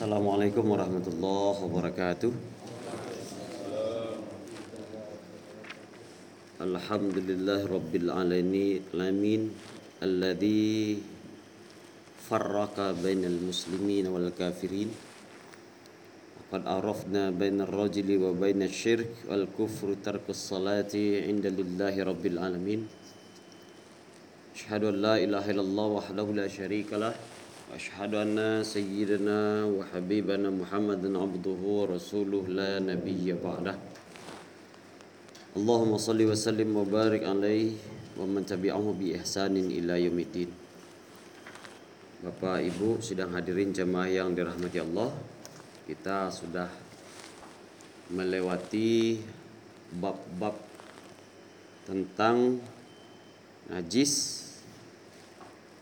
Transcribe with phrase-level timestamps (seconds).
[0.00, 2.32] Assalamualaikum warahmatullahi wabarakatuh.
[6.56, 9.52] Alhamdulillah rabbil alamin
[10.00, 11.04] alladhi
[12.16, 14.88] farraqa bainal muslimin wal kafirin.
[16.48, 22.88] Qad arafna bainar rajuli wa bainasy syirk wal kufru tarkus salati inda lillahi rabbil alamin.
[24.56, 27.12] Asyhadu an la ilaha illallah wahdahu la syarika lah
[27.75, 33.75] واشهد ان سيدنا وحبيبنا محمد عبده ورسوله لا نبي بعده
[35.59, 37.75] اللهم صل وسلم وبارك عليه
[38.19, 40.51] ومن تبعه بإحسان إلى يوم الدين
[42.25, 45.13] Bapak Ibu sidang hadirin jemaah yang dirahmati Allah
[45.85, 46.65] Kita sudah
[48.09, 49.21] melewati
[49.93, 50.57] bab-bab
[51.85, 52.57] tentang
[53.69, 54.41] najis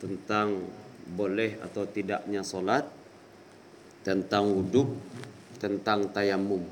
[0.04, 0.68] Tentang
[1.09, 2.85] boleh atau tidaknya solat,
[4.09, 4.97] tentang wudhu,
[5.61, 6.65] tentang tayamum.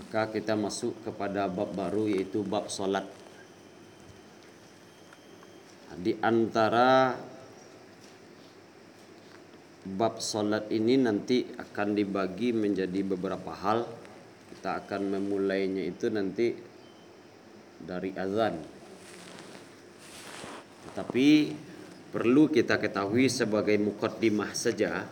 [0.00, 3.04] Maka kita masuk kepada bab baru yaitu bab solat.
[5.94, 7.14] Di antara
[9.84, 13.86] bab solat ini nanti akan dibagi menjadi beberapa hal.
[14.54, 16.54] Kita akan memulainya itu nanti
[17.82, 18.54] dari azan.
[20.88, 21.28] Tetapi
[22.14, 25.02] perlu kita ketahui sebagai mukaddimah saja.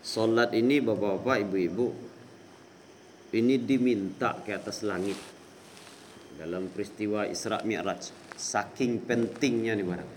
[0.00, 1.88] Solat ini bapak-bapak, ibu-ibu
[3.34, 5.16] Ini diminta ke atas langit.
[6.40, 10.10] Dalam peristiwa Isra Mi'raj Saking pentingnya nih barang.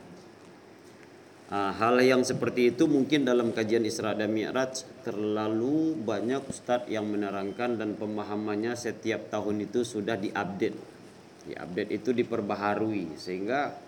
[1.48, 7.08] Ah, Hal yang seperti itu mungkin dalam kajian Isra dan Mi'raj Terlalu banyak ustadz yang
[7.08, 10.78] menerangkan dan pemahamannya setiap tahun itu sudah diupdate.
[11.48, 13.87] Diupdate itu diperbaharui Sehingga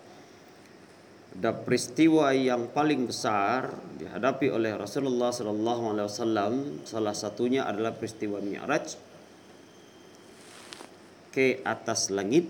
[1.29, 8.41] ada peristiwa yang paling besar dihadapi oleh Rasulullah sallallahu alaihi wasallam salah satunya adalah peristiwa
[8.43, 8.97] Mi'raj
[11.29, 12.49] ke atas langit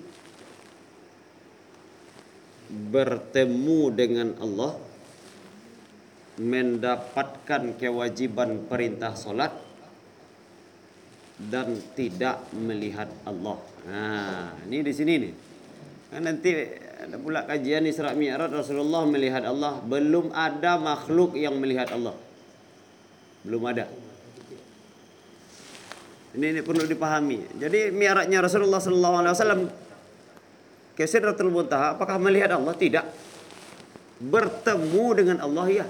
[2.69, 4.73] bertemu dengan Allah
[6.39, 9.51] mendapatkan kewajiban perintah solat
[11.39, 13.59] dan tidak melihat Allah.
[13.87, 15.33] Nah, ini di sini nih.
[16.19, 16.51] Nanti
[17.09, 19.81] ada pula kajian Isra Mi'raj Rasulullah melihat Allah.
[19.81, 22.13] Belum ada makhluk yang melihat Allah.
[23.41, 23.89] Belum ada.
[26.37, 27.57] Ini, ini perlu dipahami.
[27.57, 29.73] Jadi Mi'rajnya Rasulullah Wasallam
[30.93, 32.77] ke Sidratul Muntaha apakah melihat Allah?
[32.77, 33.05] Tidak.
[34.21, 35.87] Bertemu dengan Allah ya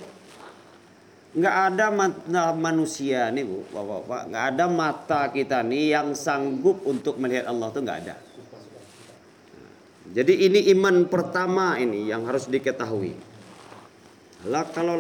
[1.29, 4.21] nggak ada mata manusia nih bu bapak-bapak.
[4.33, 8.28] Nggak ada mata kita nih yang sanggup untuk melihat Allah tuh nggak ada
[10.09, 13.13] jadi ini iman pertama ini yang harus diketahui.
[14.49, 14.97] Lah kalau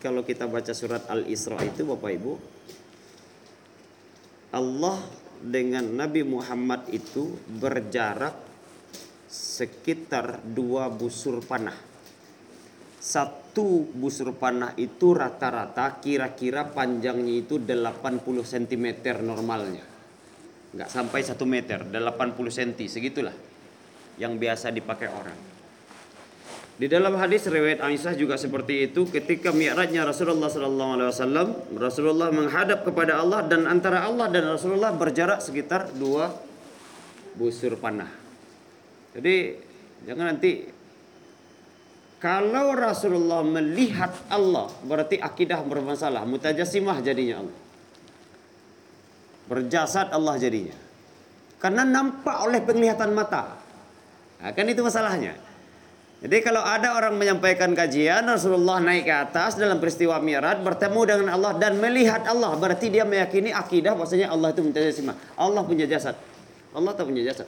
[0.00, 2.32] kalau kita baca surat Al-Isra itu Bapak Ibu
[4.56, 5.04] Allah
[5.44, 8.32] dengan Nabi Muhammad itu berjarak
[9.28, 11.76] sekitar dua busur panah.
[12.98, 18.86] Satu busur panah itu rata-rata kira-kira panjangnya itu 80 cm
[19.20, 19.84] normalnya.
[20.72, 23.47] Enggak sampai 1 meter, 80 cm segitulah
[24.18, 25.38] yang biasa dipakai orang.
[26.78, 32.30] Di dalam hadis riwayat Aisyah juga seperti itu ketika mi'rajnya Rasulullah sallallahu alaihi wasallam, Rasulullah
[32.30, 36.30] menghadap kepada Allah dan antara Allah dan Rasulullah berjarak sekitar dua
[37.34, 38.06] busur panah.
[39.10, 39.58] Jadi
[40.06, 40.70] jangan nanti
[42.22, 47.58] kalau Rasulullah melihat Allah berarti akidah bermasalah, mutajasimah jadinya Allah.
[49.50, 50.78] Berjasad Allah jadinya.
[51.58, 53.57] Karena nampak oleh penglihatan mata.
[54.38, 55.34] Nah, kan itu masalahnya.
[56.18, 61.28] Jadi kalau ada orang menyampaikan kajian Rasulullah naik ke atas dalam peristiwa Mi'raj bertemu dengan
[61.30, 65.14] Allah dan melihat Allah berarti dia meyakini akidah bahwasanya Allah itu mutajasimah.
[65.38, 66.18] Allah punya jasad.
[66.74, 67.46] Allah tak punya jasad.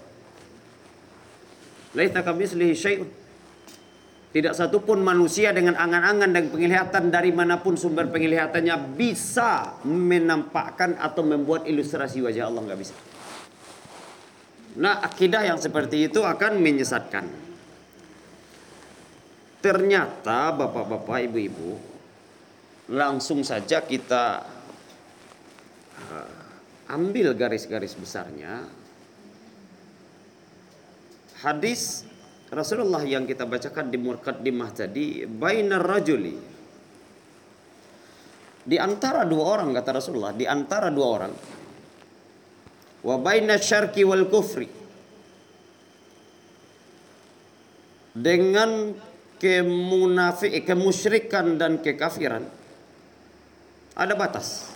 [1.98, 3.10] Laisa kamitslihi syai'un.
[4.30, 10.94] Tidak satu pun manusia dengan angan-angan dan penglihatan dari mana pun sumber penglihatannya bisa menampakkan
[10.94, 12.94] atau membuat ilustrasi wajah Allah nggak bisa.
[14.78, 17.26] Nah, akidah yang seperti itu akan menyesatkan.
[19.60, 21.74] Ternyata bapak-bapak, ibu-ibu,
[22.94, 24.46] langsung saja kita
[25.98, 28.62] uh, ambil garis-garis besarnya.
[31.42, 32.06] Hadis
[32.50, 36.36] Rasulullah yang kita bacakan di mukaddimah tadi, bainar rajuli.
[38.60, 41.32] Di antara dua orang kata Rasulullah, di antara dua orang
[43.00, 44.68] wa baina syarki wal kufri
[48.16, 48.92] dengan
[49.41, 52.44] kemunafik kemusyrikan dan kekafiran
[53.91, 54.70] Ada batas.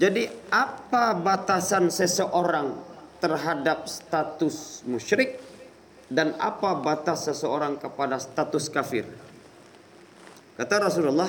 [0.00, 2.72] Jadi apa batasan seseorang
[3.20, 5.36] terhadap status musyrik
[6.08, 9.04] dan apa batas seseorang kepada status kafir?
[10.56, 11.28] Kata Rasulullah,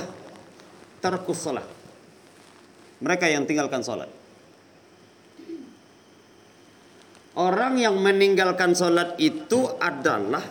[1.03, 1.67] tarkus salat.
[3.03, 4.20] Mereka yang tinggalkan salat.
[7.31, 10.43] Orang yang meninggalkan salat itu adalah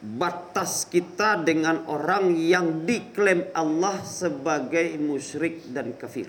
[0.00, 6.26] batas kita dengan orang yang diklaim Allah sebagai musyrik dan kafir.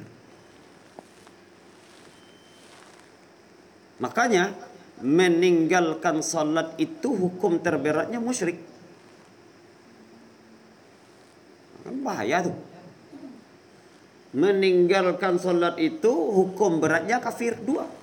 [3.97, 4.53] Makanya
[5.01, 8.61] meninggalkan salat itu hukum terberatnya musyrik.
[12.05, 12.57] Bahaya tuh.
[14.37, 18.00] Meninggalkan salat itu hukum beratnya kafir dua.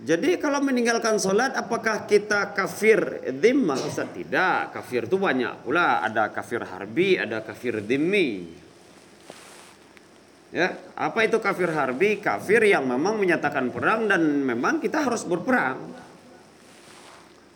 [0.00, 3.76] Jadi kalau meninggalkan solat apakah kita kafir dhimmah?
[3.76, 6.00] Ustaz tidak, kafir itu banyak pula.
[6.00, 8.48] Ada kafir harbi, ada kafir dhimmi.
[10.50, 12.16] Ya, apa itu kafir harbi?
[12.16, 15.92] Kafir yang memang menyatakan perang dan memang kita harus berperang.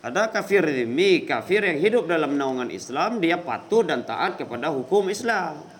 [0.05, 5.09] Ada kafir dhimmi, kafir yang hidup dalam naungan Islam, dia patuh dan taat kepada hukum
[5.09, 5.74] Islam.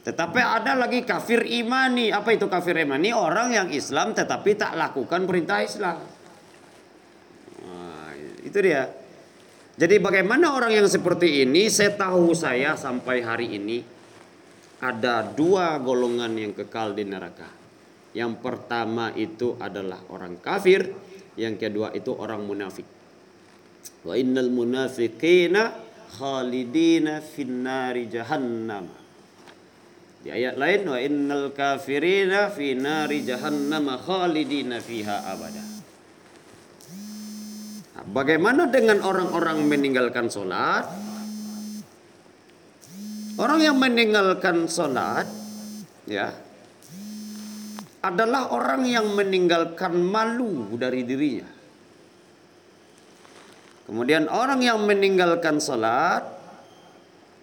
[0.00, 2.08] Tetapi ada lagi kafir imani.
[2.08, 3.12] Apa itu kafir imani?
[3.12, 6.00] Orang yang Islam tetapi tak lakukan perintah Islam.
[7.60, 8.88] Nah, itu dia.
[9.80, 11.68] Jadi bagaimana orang yang seperti ini?
[11.68, 13.80] Saya tahu saya sampai hari ini
[14.80, 17.48] ada dua golongan yang kekal di neraka.
[18.12, 20.90] Yang pertama itu adalah orang kafir,
[21.38, 22.84] yang kedua itu orang munafik.
[24.04, 25.72] Wa innal munafiqina
[26.18, 28.99] khalidina finnari jahannam.
[30.20, 35.64] Di ayat lain wa innal kafirina fi nari jahannam khalidina fiha abada.
[37.96, 40.84] Nah, bagaimana dengan orang-orang meninggalkan solat?
[43.40, 45.24] Orang yang meninggalkan sholat
[46.04, 46.28] ya
[48.04, 51.48] adalah orang yang meninggalkan malu dari dirinya.
[53.88, 56.22] Kemudian orang yang meninggalkan sholat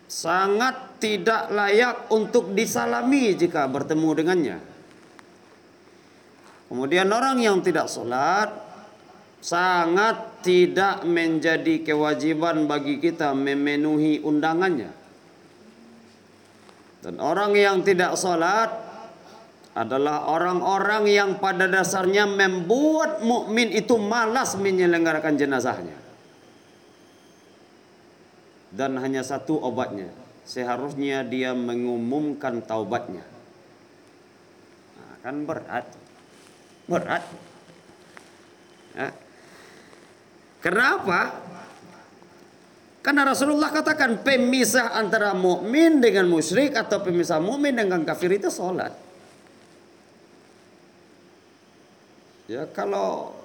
[0.06, 4.58] sangat tidak layak untuk disalami jika bertemu dengannya.
[6.68, 8.52] Kemudian orang yang tidak sholat
[9.40, 14.92] sangat tidak menjadi kewajiban bagi kita memenuhi undangannya.
[17.00, 18.68] Dan orang yang tidak sholat
[19.78, 25.96] adalah orang-orang yang pada dasarnya membuat mukmin itu malas menyelenggarakan jenazahnya.
[28.74, 30.12] Dan hanya satu obatnya,
[30.48, 33.28] seharusnya dia mengumumkan taubatnya.
[34.96, 35.86] Nah, kan berat,
[36.88, 37.24] berat.
[38.96, 39.12] Ya.
[40.64, 41.36] Kenapa?
[43.04, 48.92] Karena Rasulullah katakan pemisah antara mukmin dengan musyrik atau pemisah mukmin dengan kafir itu sholat.
[52.48, 53.36] Ya kalau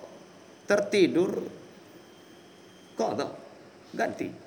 [0.67, 1.47] tertidur
[2.95, 3.19] kok
[3.95, 4.42] ganti.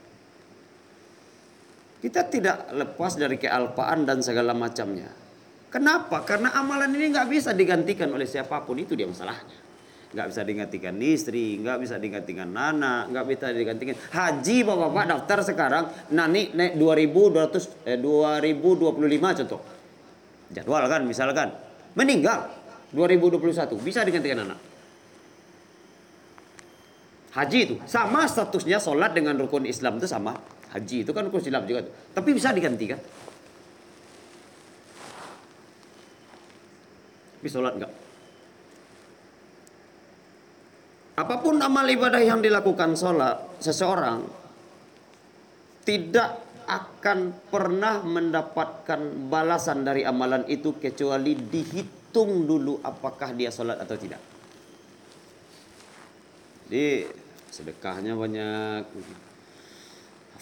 [2.06, 5.10] Kita tidak lepas dari kealpaan dan segala macamnya.
[5.74, 6.22] Kenapa?
[6.22, 8.78] Karena amalan ini nggak bisa digantikan oleh siapa pun.
[8.78, 9.58] Itu dia masalahnya.
[10.14, 13.98] Nggak bisa digantikan istri, nggak bisa digantikan anak, nggak bisa digantikan.
[13.98, 15.84] Haji bapak-bapak daftar sekarang
[16.14, 19.62] nani naik 2200 eh, 2025 contoh.
[20.54, 21.50] Jadwal kan misalkan.
[21.98, 22.54] Meninggal
[22.94, 24.62] 2021 bisa digantikan anak.
[27.34, 30.38] Haji itu sama statusnya sholat dengan rukun Islam itu sama
[30.76, 31.88] haji itu kan Islam juga.
[32.12, 33.00] Tapi bisa digantikan
[37.46, 37.94] tapi sholat enggak
[41.14, 44.26] Apa pun amal ibadah yang dilakukan sholat seseorang
[45.86, 53.94] tidak akan pernah mendapatkan balasan dari amalan itu kecuali dihitung dulu apakah dia sholat atau
[53.96, 54.20] tidak.
[56.66, 57.08] Jadi
[57.54, 58.84] sedekahnya banyak,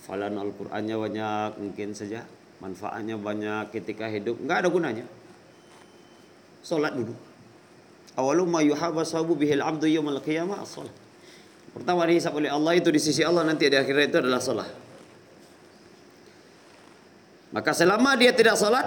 [0.03, 2.27] hafalan Al-Qur'annya banyak mungkin saja,
[2.59, 5.07] manfaatnya banyak ketika hidup, nggak ada gunanya.
[6.59, 7.15] Sholat dulu.
[8.19, 10.91] Awalu ma yuhabasabu bihil abdu yawmal qiyamah as-salah.
[11.71, 14.69] Pertama dihisab oleh Allah itu di sisi Allah nanti di akhirat itu adalah salat.
[17.55, 18.85] Maka selama dia tidak salat,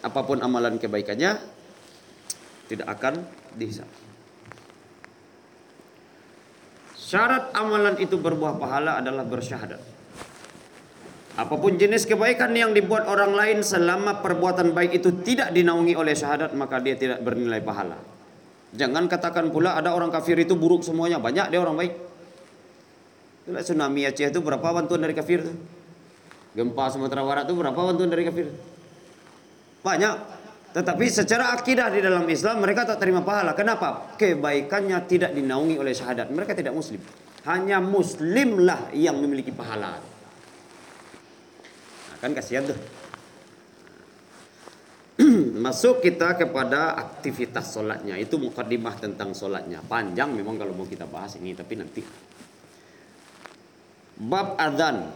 [0.00, 1.38] apa pun amalan kebaikannya
[2.66, 3.22] tidak akan
[3.54, 3.86] dihisab.
[6.98, 9.95] Syarat amalan itu berbuah pahala adalah bersyahadat.
[11.36, 16.16] Apa pun jenis kebaikan yang dibuat orang lain selama perbuatan baik itu tidak dinaungi oleh
[16.16, 18.00] syahadat maka dia tidak bernilai pahala.
[18.72, 21.20] Jangan katakan pula ada orang kafir itu buruk semuanya.
[21.20, 21.92] Banyak dia orang baik.
[23.44, 25.52] Itulah tsunami Aceh itu berapa bantuan dari kafir itu?
[26.56, 28.48] Gempa Sumatera Barat itu berapa bantuan dari kafir?
[29.84, 30.14] Banyak.
[30.72, 33.52] Tetapi secara akidah di dalam Islam mereka tak terima pahala.
[33.52, 34.16] Kenapa?
[34.16, 36.32] Kebaikannya tidak dinaungi oleh syahadat.
[36.32, 37.00] Mereka tidak muslim.
[37.44, 40.15] Hanya muslimlah yang memiliki pahala.
[42.26, 42.78] Kan kasihan tuh.
[45.62, 48.18] Masuk kita kepada aktivitas sholatnya.
[48.18, 49.78] Itu mukadimah tentang sholatnya.
[49.86, 51.54] Panjang memang kalau mau kita bahas ini.
[51.54, 52.02] Tapi nanti.
[54.26, 55.06] Bab adhan.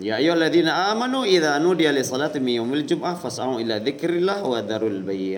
[0.00, 5.04] Ya ayyuhalladzina amanu idza nudiya li salati min yaumil jum'ah fas'au ila dzikrillah wa darul
[5.04, 5.36] bai'.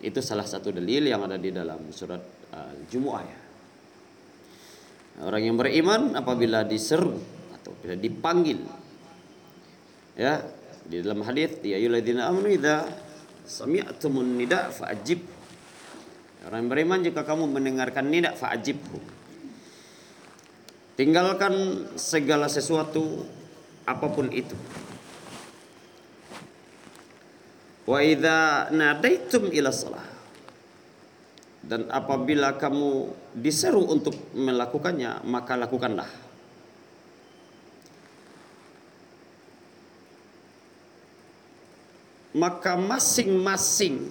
[0.00, 2.24] Itu salah satu dalil yang ada di dalam surat
[2.56, 3.38] Al-Jumu'ah ya.
[5.28, 7.20] Orang yang beriman apabila diseru
[7.52, 8.81] atau dipanggil
[10.18, 10.44] ya
[10.86, 12.88] di dalam hadis ya ayyuhalladzina amanu idza
[13.46, 15.20] sami'tumun nida fa'ajib.
[16.42, 18.98] Orang beriman jika kamu mendengarkan nida fa'ajibhu.
[20.98, 23.24] Tinggalkan segala sesuatu
[23.86, 24.54] apa pun itu.
[27.86, 30.12] Wa idza nadaitum ila salah
[31.62, 36.10] dan apabila kamu diseru untuk melakukannya maka lakukanlah
[42.36, 44.08] maka masing-masing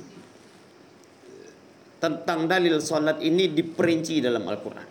[2.02, 4.90] tentang dalil salat ini diperinci dalam Al-Quran.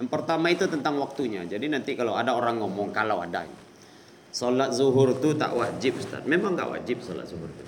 [0.00, 1.44] Yang pertama itu tentang waktunya.
[1.44, 3.44] Jadi nanti kalau ada orang ngomong kalau ada
[4.32, 6.24] Salat zuhur tu tak wajib Ustaz.
[6.24, 7.64] Memang tak wajib salat zuhur tu.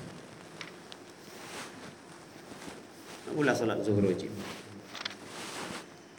[3.37, 4.33] Mula salat zuhur wajib.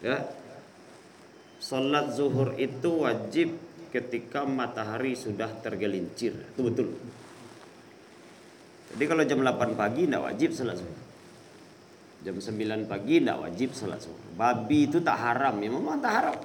[0.06, 0.22] Ya.
[1.58, 3.58] Salat zuhur itu wajib
[3.90, 6.38] ketika matahari sudah tergelincir.
[6.54, 6.94] Itu betul.
[8.96, 11.00] Jadi kalau jam 8 pagi tidak wajib salat zuhur.
[12.24, 14.24] Jam 9 pagi tidak wajib salat zuhur.
[14.40, 15.60] Babi itu tak haram.
[15.60, 16.38] Ya, memang tak haram.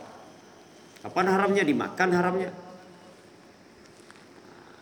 [1.06, 1.62] Kapan haramnya?
[1.62, 2.50] Dimakan haramnya.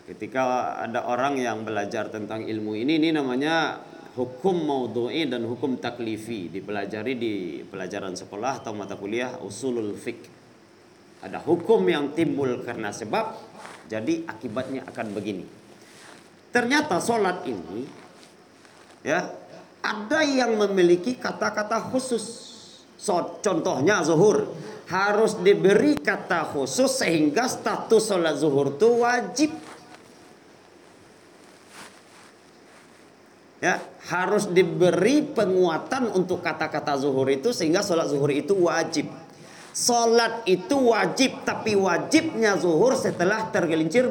[0.08, 3.84] Ketika ada orang yang belajar tentang ilmu ini, ini namanya
[4.16, 10.24] hukum maudhu'i dan hukum taklifi dipelajari di pelajaran sekolah atau mata kuliah usulul fiqh.
[11.20, 13.36] Ada hukum yang timbul karena sebab,
[13.92, 15.57] jadi akibatnya akan begini.
[16.48, 17.84] Ternyata solat ini,
[19.04, 19.28] ya,
[19.84, 22.48] ada yang memiliki kata-kata khusus.
[22.98, 24.50] So, contohnya zuhur
[24.88, 29.52] harus diberi kata khusus sehingga status sholat zuhur itu wajib
[33.58, 33.76] ya
[34.08, 39.06] harus diberi penguatan untuk kata-kata zuhur itu sehingga sholat zuhur itu wajib.
[39.76, 44.10] Sholat itu wajib tapi wajibnya zuhur setelah tergelincir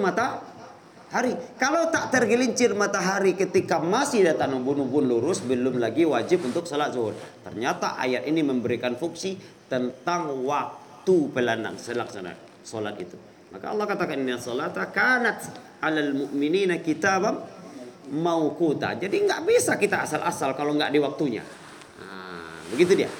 [1.07, 1.31] matahari.
[1.55, 7.15] Kalau tak tergelincir matahari ketika masih datang nubun-nubun lurus belum lagi wajib untuk sholat zuhur.
[7.47, 9.39] Ternyata ayat ini memberikan fungsi
[9.71, 12.35] tentang waktu pelanang selaksana
[12.67, 13.15] sholat itu.
[13.55, 15.47] Maka Allah katakan inna salata kanat
[15.79, 17.39] alal mu'minina kitabam
[18.11, 18.99] mau kuta.
[18.99, 21.43] Jadi nggak bisa kita asal-asal kalau nggak di waktunya.
[22.03, 23.11] Nah, begitu dia.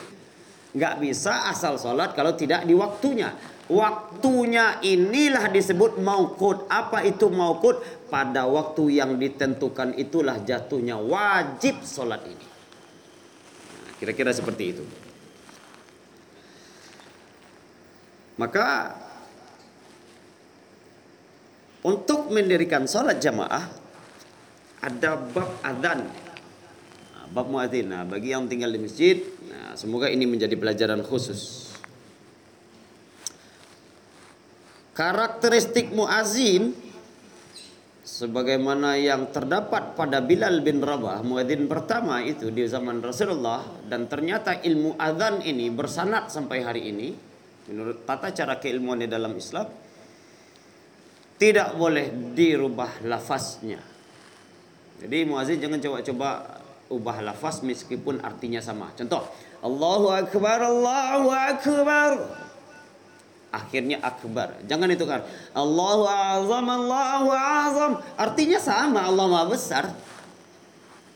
[0.76, 3.32] Nggak bisa asal sholat kalau tidak di waktunya.
[3.68, 6.72] Waktunya inilah disebut maukut.
[6.72, 7.84] Apa itu maukut?
[8.08, 12.48] Pada waktu yang ditentukan itulah jatuhnya wajib sholat ini.
[13.84, 14.84] Nah, kira-kira seperti itu.
[18.40, 18.96] Maka
[21.84, 23.68] untuk mendirikan sholat jamaah
[24.80, 26.08] ada bab adzan.
[26.08, 27.92] Nah, bab muadzin.
[27.92, 29.20] Nah, bagi yang tinggal di masjid,
[29.52, 31.67] nah, semoga ini menjadi pelajaran khusus.
[34.98, 36.74] Karakteristik muazin
[38.02, 44.58] sebagaimana yang terdapat pada Bilal bin Rabah, muadzin pertama itu di zaman Rasulullah dan ternyata
[44.58, 47.14] ilmu adzan ini bersanad sampai hari ini
[47.70, 49.70] menurut tata cara keilmuan di dalam Islam
[51.38, 53.78] tidak boleh dirubah lafaznya
[54.98, 56.30] jadi muazin jangan coba-coba
[56.90, 58.90] ubah lafaz meskipun artinya sama.
[58.98, 59.30] Contoh,
[59.62, 62.12] Allahu akbar, Allahu akbar.
[63.52, 64.60] Akhirnya akbar.
[64.68, 65.24] Jangan itu kan.
[65.56, 67.92] Allahu azam, Allahu azam.
[68.20, 69.86] Artinya sama, Allah Maha besar.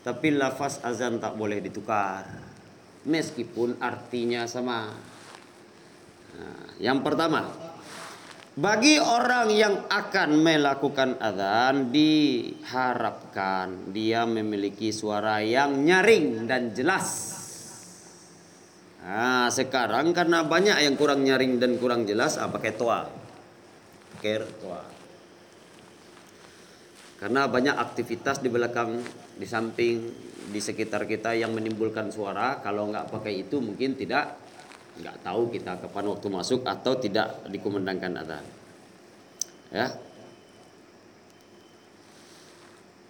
[0.01, 2.25] Tapi lafaz azan tak boleh ditukar.
[3.03, 4.95] Meskipun artinya sama.
[6.31, 7.51] Nah, yang pertama,
[8.51, 17.40] bagi orang yang akan melakukan adzan diharapkan dia memiliki suara yang nyaring dan jelas.
[19.01, 23.09] Nah, sekarang karena banyak yang kurang nyaring dan kurang jelas, ah, pakai toa.
[24.21, 24.83] Toa.
[27.17, 29.01] Karena banyak aktivitas di belakang,
[29.37, 30.09] di samping,
[30.49, 32.61] di sekitar kita yang menimbulkan suara.
[32.61, 34.37] Kalau nggak pakai itu mungkin tidak
[35.01, 38.45] nggak tahu kita kapan waktu masuk atau tidak dikumandangkan adzan.
[39.69, 39.87] Ya.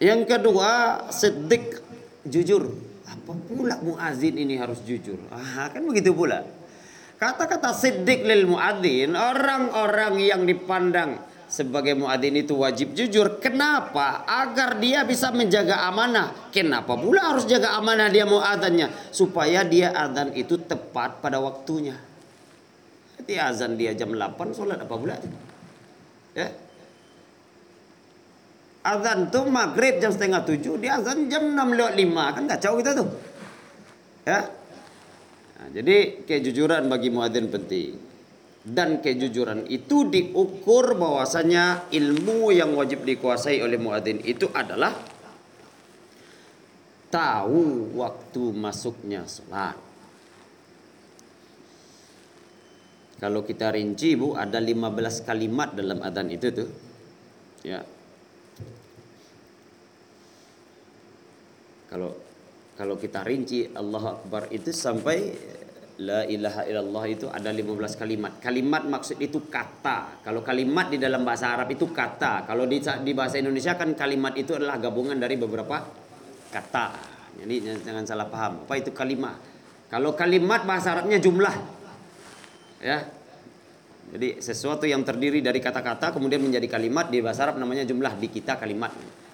[0.01, 0.71] Yang kedua,
[1.11, 1.79] sedik
[2.27, 2.90] jujur.
[3.25, 5.17] Pula muazin ini harus jujur?
[5.29, 6.41] Ah, kan begitu pula.
[7.21, 13.37] Kata-kata sedik lil muadzin, orang-orang yang dipandang sebagai muadzin itu wajib jujur.
[13.37, 14.25] Kenapa?
[14.25, 16.49] Agar dia bisa menjaga amanah.
[16.49, 19.13] Kenapa pula harus jaga amanah dia muadzannya?
[19.13, 21.99] Supaya dia adzan itu tepat pada waktunya.
[23.21, 25.13] Jadi azan dia jam 8, sholat apa pula?
[26.33, 26.49] Ya,
[28.81, 32.97] azan tuh maghrib jam setengah tujuh, dia azan jam enam lewat lima, kan kacau kita
[32.97, 33.09] tuh.
[34.25, 34.49] Ya.
[35.61, 38.09] Nah, jadi kejujuran bagi muadzin penting.
[38.61, 44.93] Dan kejujuran itu diukur bahwasanya ilmu yang wajib dikuasai oleh muadzin itu adalah
[47.09, 49.73] tahu waktu masuknya sholat.
[53.21, 56.69] Kalau kita rinci Bu, ada 15 kalimat dalam adzan itu tuh.
[57.61, 57.85] Ya,
[61.91, 62.15] Kalau
[62.79, 65.35] kalau kita rinci Allah Akbar itu sampai
[66.01, 68.33] La ilaha illallah itu ada 15 kalimat.
[68.41, 70.25] Kalimat maksud itu kata.
[70.25, 72.41] Kalau kalimat di dalam bahasa Arab itu kata.
[72.49, 75.77] Kalau di, di bahasa Indonesia kan kalimat itu adalah gabungan dari beberapa
[76.49, 76.85] kata.
[77.37, 78.65] Jadi jangan salah paham.
[78.65, 79.37] Apa itu kalimat?
[79.93, 81.53] Kalau kalimat bahasa Arabnya jumlah.
[82.81, 83.05] Ya.
[84.11, 88.25] Jadi sesuatu yang terdiri dari kata-kata kemudian menjadi kalimat di bahasa Arab namanya jumlah di
[88.25, 88.89] kita kalimat.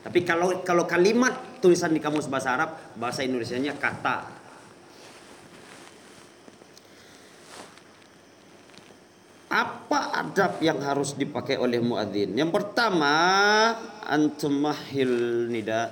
[0.08, 4.40] Tapi kalau kalau kalimat tulisan di kamus bahasa Arab, bahasa Indonesianya kata.
[9.52, 12.32] Apa adab yang harus dipakai oleh muadzin?
[12.40, 13.12] Yang pertama,
[14.08, 15.92] antumahil nida.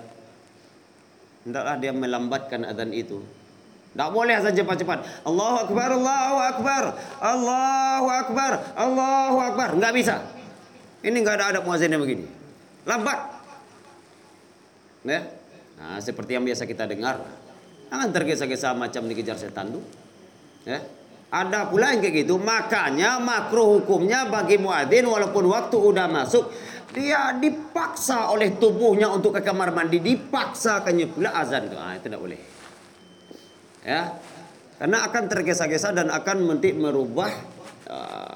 [1.44, 3.20] Hendaklah dia melambatkan adzan itu.
[3.20, 5.28] Tidak boleh azan cepat-cepat.
[5.28, 6.84] Allahu Akbar, Allahu Akbar,
[7.20, 9.70] Allahu Akbar, Allahu Akbar.
[9.76, 10.16] Enggak bisa.
[11.04, 12.24] Ini enggak ada adab muadzin yang begini.
[12.88, 13.35] Lambat.
[15.06, 15.22] Ya.
[15.78, 17.22] Nah, seperti yang biasa kita dengar.
[17.94, 19.84] Jangan tergesa-gesa macam dikejar setan tuh.
[20.66, 20.82] Ya.
[21.30, 22.42] Ada pula yang kayak gitu.
[22.42, 26.50] Makanya makruh hukumnya bagi muadzin walaupun waktu udah masuk
[26.96, 31.78] dia dipaksa oleh tubuhnya untuk ke kamar mandi dipaksakannya pula azan tuh.
[31.78, 32.40] Ah, itu tidak boleh.
[33.86, 34.16] Ya.
[34.76, 37.32] Karena akan tergesa-gesa dan akan mentik merubah
[37.88, 38.36] uh,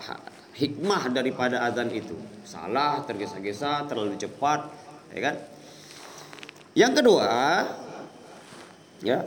[0.56, 2.16] hikmah daripada azan itu.
[2.48, 4.72] Salah, tergesa-gesa, terlalu cepat,
[5.12, 5.36] ya kan?
[6.78, 7.30] Yang kedua,
[9.02, 9.26] ya,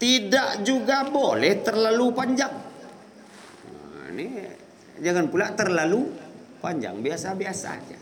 [0.00, 2.54] tidak juga boleh terlalu panjang.
[3.70, 4.26] Nah, ini
[4.98, 6.10] jangan pula terlalu
[6.58, 7.98] panjang, biasa-biasa aja.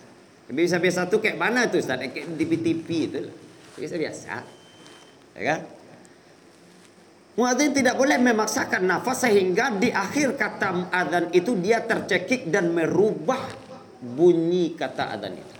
[0.48, 2.00] Biasa-biasa tuh kayak mana tuh Ustaz?
[2.00, 3.20] Kayak di TV itu.
[3.76, 4.32] Biasa-biasa.
[5.36, 5.60] Ya kan?
[7.38, 13.38] Muadzin tidak boleh memaksakan nafas sehingga di akhir kata adzan itu dia tercekik dan merubah
[14.02, 15.57] bunyi kata adzan itu.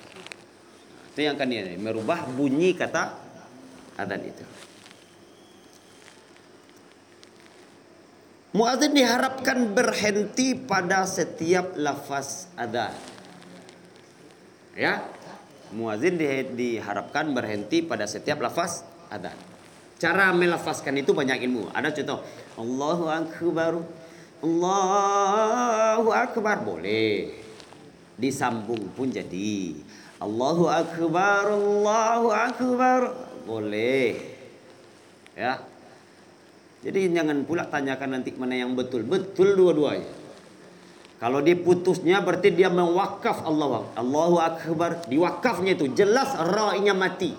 [1.18, 3.11] Itu yang akan dia merubah bunyi kata
[3.98, 4.46] adzan itu.
[8.54, 12.94] Muadzin diharapkan berhenti pada setiap lafaz adzan.
[14.78, 15.02] Ya.
[15.74, 19.35] Muadzin di, diharapkan berhenti pada setiap lafaz adzan.
[19.98, 21.74] Cara melafazkan itu banyak ilmu.
[21.74, 22.22] Ada contoh,
[22.54, 23.83] Allahu akbar.
[24.38, 27.35] Allahu akbar boleh.
[28.14, 29.88] Disambung pun jadi.
[30.18, 33.00] Allahu Akbar, Allahu Akbar.
[33.46, 34.18] Boleh.
[35.38, 35.62] Ya.
[36.83, 39.07] Jadi jangan pula tanyakan nanti mana yang betul.
[39.07, 40.11] Betul dua-duanya.
[41.18, 43.87] Kalau dia putusnya berarti dia mewakaf Allah.
[43.94, 45.07] Allahu Akbar.
[45.07, 47.35] Diwakafnya itu jelas ra-nya mati.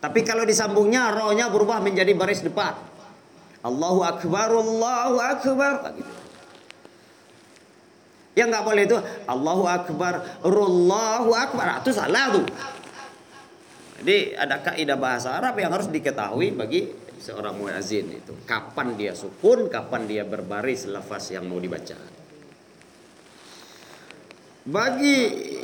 [0.00, 2.76] Tapi kalau disambungnya ra-nya berubah menjadi baris depan.
[3.64, 5.96] Allahu Akbar, Allahu Akbar.
[5.96, 6.23] Gitu.
[8.34, 8.98] Yang nggak boleh itu
[9.30, 11.86] Allahu Akbar, Allahu Akbar.
[11.86, 12.46] Itu salah tuh.
[14.02, 16.90] Jadi ada kaidah bahasa Arab yang harus diketahui bagi
[17.22, 18.34] seorang muazin itu.
[18.42, 21.94] Kapan dia sukun, kapan dia berbaris lafaz yang mau dibaca.
[24.64, 25.18] Bagi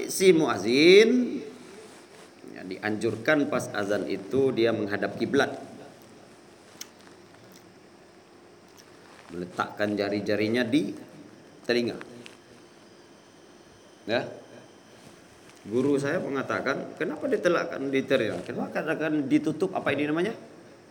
[0.07, 1.43] si muazin
[2.55, 5.59] ya, dianjurkan pas azan itu dia menghadap kiblat.
[9.35, 10.95] Meletakkan jari-jarinya di
[11.67, 12.10] telinga
[14.11, 14.27] Ya.
[15.71, 18.43] Guru saya mengatakan, kenapa ditelakkan diterima?
[18.43, 20.35] Kenapa katakan ditutup apa ini namanya?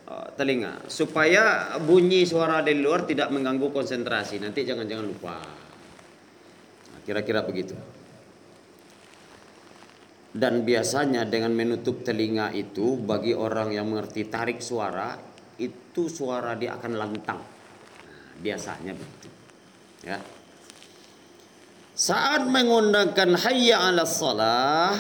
[0.09, 4.39] Uh, telinga supaya bunyi suara dari luar tidak mengganggu konsentrasi.
[4.39, 5.35] Nanti jangan-jangan lupa.
[6.89, 7.75] Nah, kira-kira begitu.
[10.29, 15.17] Dan biasanya dengan menutup telinga itu bagi orang yang mengerti tarik suara
[15.59, 17.41] itu suara dia akan lantang.
[18.05, 19.27] Nah, biasanya begitu.
[20.05, 20.38] Ya.
[21.99, 24.95] Saat mengundangkan hayya ala salah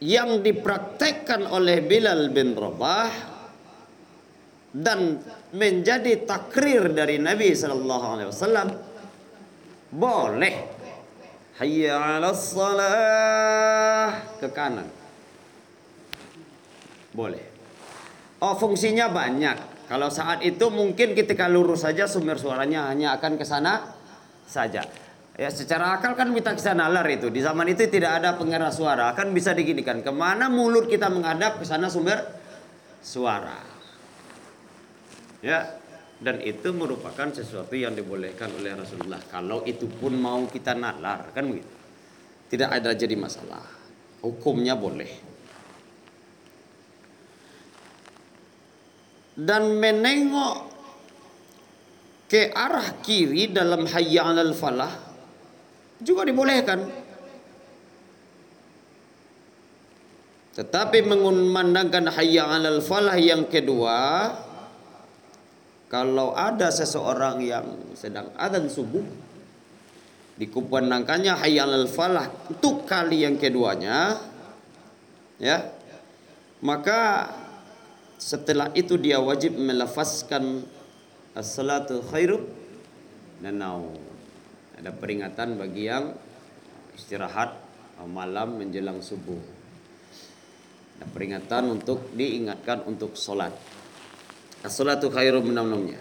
[0.00, 3.12] yang dipraktekkan oleh Bilal bin Rabah
[4.72, 5.20] dan
[5.52, 8.68] menjadi takrir dari Nabi sallallahu alaihi wasallam
[9.92, 10.54] boleh
[11.60, 14.88] hayya 'alas salah ke kanan.
[17.12, 17.44] Boleh.
[18.40, 19.92] Oh fungsinya banyak.
[19.92, 23.92] Kalau saat itu mungkin ketika lurus saja sumber suaranya hanya akan ke sana
[24.48, 25.07] saja
[25.38, 27.30] Ya secara akal kan kita bisa nalar itu.
[27.30, 29.14] Di zaman itu tidak ada pengeras suara.
[29.14, 30.02] Kan bisa diginikan.
[30.02, 32.26] Ke mana mulut kita menghadap ke sana sumber
[32.98, 33.62] suara.
[35.38, 35.78] Ya.
[36.18, 39.22] Dan itu merupakan sesuatu yang dibolehkan oleh Rasulullah.
[39.30, 41.30] Kalau itu pun mau kita nalar.
[41.30, 41.70] Kan begitu.
[42.50, 43.62] Tidak ada jadi masalah.
[44.26, 45.12] Hukumnya boleh.
[49.38, 50.56] Dan menengok
[52.26, 55.07] ke arah kiri dalam hayya al falah
[56.02, 57.08] juga dibolehkan.
[60.58, 64.34] Tetapi mengumandangkan hayya 'alal falah yang kedua
[65.86, 69.06] kalau ada seseorang yang sedang adzan subuh
[70.34, 74.18] dikumandangkannya hayya 'alal falah untuk kali yang keduanya
[75.38, 75.62] ya
[76.58, 77.30] maka
[78.18, 80.66] setelah itu dia wajib melafazkan
[81.38, 82.42] as-salatu khairu
[83.38, 83.94] nanau
[84.78, 86.14] ada peringatan bagi yang
[86.94, 87.58] istirahat
[88.06, 89.38] malam menjelang subuh.
[90.98, 93.54] Ada peringatan untuk diingatkan untuk solat.
[94.62, 95.98] As-salatu khairum minamnya.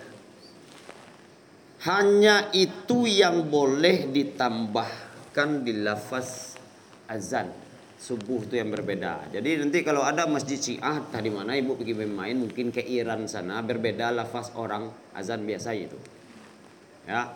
[1.86, 6.58] Hanya itu yang boleh ditambahkan di lafaz
[7.06, 7.50] azan
[7.98, 9.34] subuh itu yang berbeda.
[9.34, 13.62] Jadi nanti kalau ada masjid Syiah tadi mana ibu pergi bermain mungkin ke Iran sana
[13.66, 15.98] berbeda lafaz orang azan biasa itu.
[17.10, 17.34] Ya,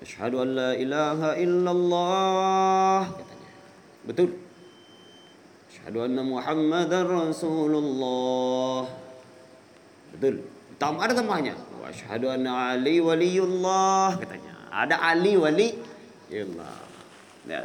[0.00, 3.50] Asyhadu an la ilaha illallah katanya.
[4.08, 4.28] Betul.
[5.68, 8.88] Asyhadu anna Muhammadar Rasulullah.
[10.16, 10.40] Betul.
[10.80, 11.52] Tam ada tambahnya.
[11.76, 14.56] Wa asyhadu anna Ali waliyullah katanya.
[14.72, 15.76] Ada Ali wali
[16.32, 16.80] Allah.
[17.44, 17.60] Ya,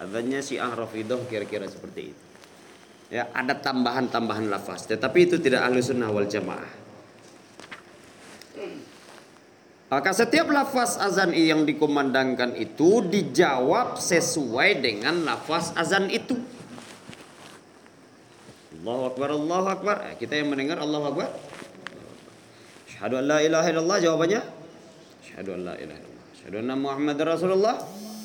[0.00, 2.24] adanya si Ahrafidah kira-kira seperti itu.
[3.10, 6.79] Ya, ada tambahan-tambahan lafaz, tetapi itu tidak ahlu sunnah wal jamaah.
[9.90, 16.38] Maka setiap lafaz azan yang dikumandangkan itu dijawab sesuai dengan lafaz azan itu.
[18.80, 19.96] Allahu Akbar, Allahu Akbar.
[20.06, 21.28] Eh, kita yang mendengar Allahu Akbar.
[22.86, 24.40] Syahadu an la ilaha illallah jawabannya.
[25.26, 26.26] Syahadu an la ilaha illallah.
[26.38, 27.76] Syahadu anna Muhammad Rasulullah.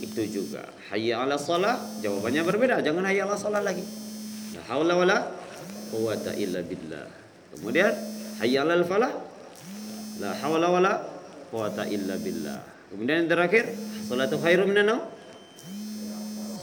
[0.05, 0.69] Itu juga.
[0.93, 1.81] Hayya ala salah.
[2.05, 2.85] Jawabannya berbeda.
[2.85, 3.81] Jangan hayya ala salah lagi.
[4.53, 5.19] La hawla wa la
[6.37, 7.09] illa billah.
[7.57, 7.91] Kemudian
[8.37, 9.11] hayya ala falah.
[10.21, 11.14] La hawla wa
[11.49, 12.61] quwata illa billah.
[12.93, 13.65] Kemudian yang terakhir,
[14.07, 15.01] salatu khairum minan naum.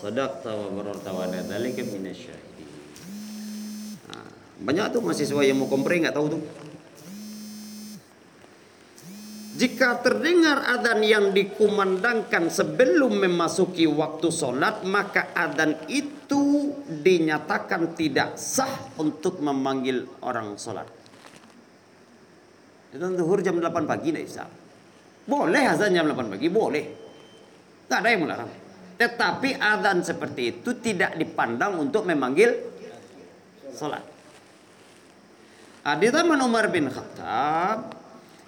[0.02, 1.82] Sadaqta wa bararta wa dzalika.
[4.10, 4.26] Nah,
[4.66, 6.42] banyak tuh mahasiswa yang mau kompre nggak tahu tuh.
[9.52, 18.96] Jika terdengar adzan yang dikumandangkan sebelum memasuki waktu sholat, maka adzan itu dinyatakan tidak sah
[18.98, 20.88] untuk memanggil orang sholat.
[22.90, 24.50] Itu zuhur jam 8 pagi tidak sah.
[25.22, 26.84] Boleh azan jam 8 pagi, boleh.
[27.86, 28.50] Tak ada yang melarang.
[28.98, 32.54] Tetapi azan seperti itu tidak dipandang untuk memanggil
[33.74, 34.04] salat.
[35.82, 37.98] Di zaman Umar bin Khattab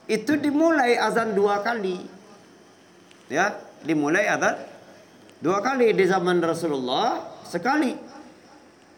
[0.06, 1.98] itu dimulai azan dua kali.
[3.26, 4.62] Ya, dimulai azan
[5.42, 7.98] dua kali di zaman Rasulullah sekali.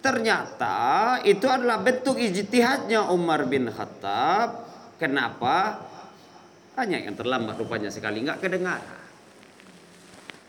[0.05, 4.69] Ternyata itu adalah bentuk ijtihadnya Umar bin Khattab.
[5.01, 5.81] Kenapa?
[6.77, 8.81] Hanya yang terlambat rupanya sekali nggak kedengar.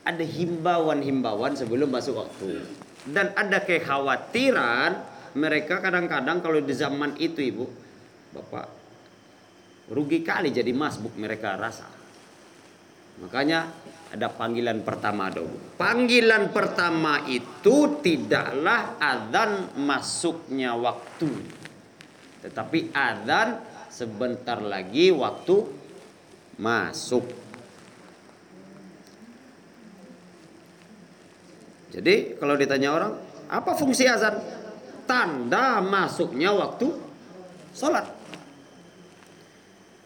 [0.04, 2.64] Ada himbauan-himbauan sebelum masuk waktu.
[3.08, 4.92] Dan ada kekhawatiran
[5.40, 7.66] mereka kadang-kadang kalau di zaman itu ibu,
[8.36, 8.68] bapak
[9.92, 11.88] rugi kali jadi masbuk mereka rasa.
[13.24, 13.72] Makanya
[14.12, 15.80] ada panggilan pertama dulu.
[15.80, 21.32] Panggilan pertama itu tidaklah adzan masuknya waktu.
[22.44, 23.60] Tetapi adzan
[23.92, 25.56] sebentar lagi waktu
[26.58, 27.26] masuk.
[31.94, 33.14] Jadi kalau ditanya orang,
[33.50, 34.38] apa fungsi azan?
[35.08, 36.92] Tanda masuknya waktu
[37.72, 38.06] sholat.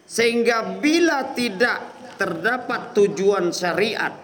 [0.06, 4.14] Sehingga bila tidak terdapat tujuan syariat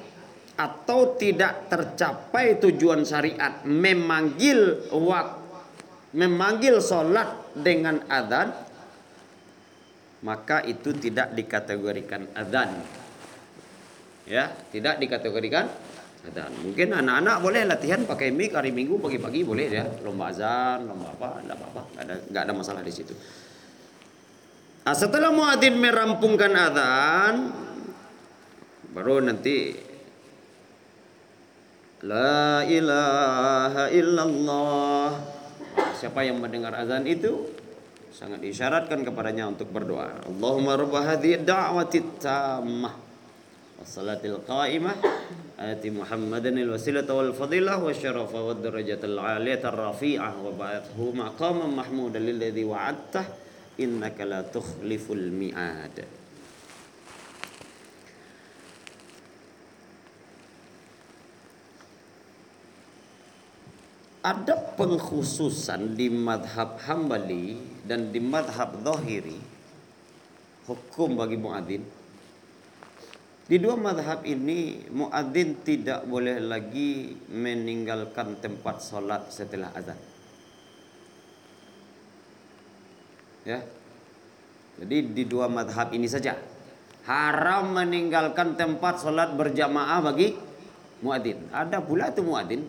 [0.55, 5.39] atau tidak tercapai tujuan syariat memanggil waktu
[6.15, 8.68] memanggil sholat dengan adzan
[10.23, 12.83] maka itu tidak dikategorikan adzan.
[14.29, 15.73] Ya, tidak dikategorikan
[16.29, 16.53] Adzan.
[16.61, 21.41] Mungkin anak-anak boleh latihan pakai mic hari Minggu pagi-pagi boleh ya, lomba azan, lomba apa,
[21.41, 23.15] enggak apa-apa, enggak ada enggak ada masalah di situ.
[24.85, 27.35] Nah, setelah muadzin merampungkan adzan
[28.93, 29.87] baru nanti
[31.99, 35.09] La ilaha illallah.
[35.99, 37.51] Siapa yang mendengar azan itu
[38.19, 40.27] sangat disyaratkan kepadanya untuk berdoa.
[40.27, 42.91] Allahumma rabb hadhihi da'wati tammah
[43.79, 44.99] wassalatil qa'imah
[45.55, 52.27] ati Muhammadan al-wasilata wal fadilah wa syarafa wad darajatal 'aliyata rafi'ah wa ba'athu maqaman mahmudan
[52.27, 53.27] lilladzi wa'adtah
[53.79, 56.03] innaka la tukhliful mi'ad.
[64.29, 67.57] Ada pengkhususan di madhab hambali
[67.89, 69.41] dan di madhab zahiri
[70.69, 71.83] hukum bagi muadzin.
[73.49, 79.97] Di dua madhab ini muadzin tidak boleh lagi meninggalkan tempat solat setelah azan.
[83.49, 83.65] Ya.
[84.77, 86.37] Jadi di dua madhab ini saja.
[87.09, 90.37] Haram meninggalkan tempat solat berjamaah bagi
[91.01, 91.49] muadzin.
[91.49, 92.69] Ada pula itu muadzin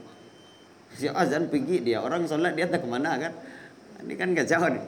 [0.98, 3.34] Siap azan pergi dia orang sholat dia tak ke mana kan?
[4.02, 4.86] Ini kan kacau nih.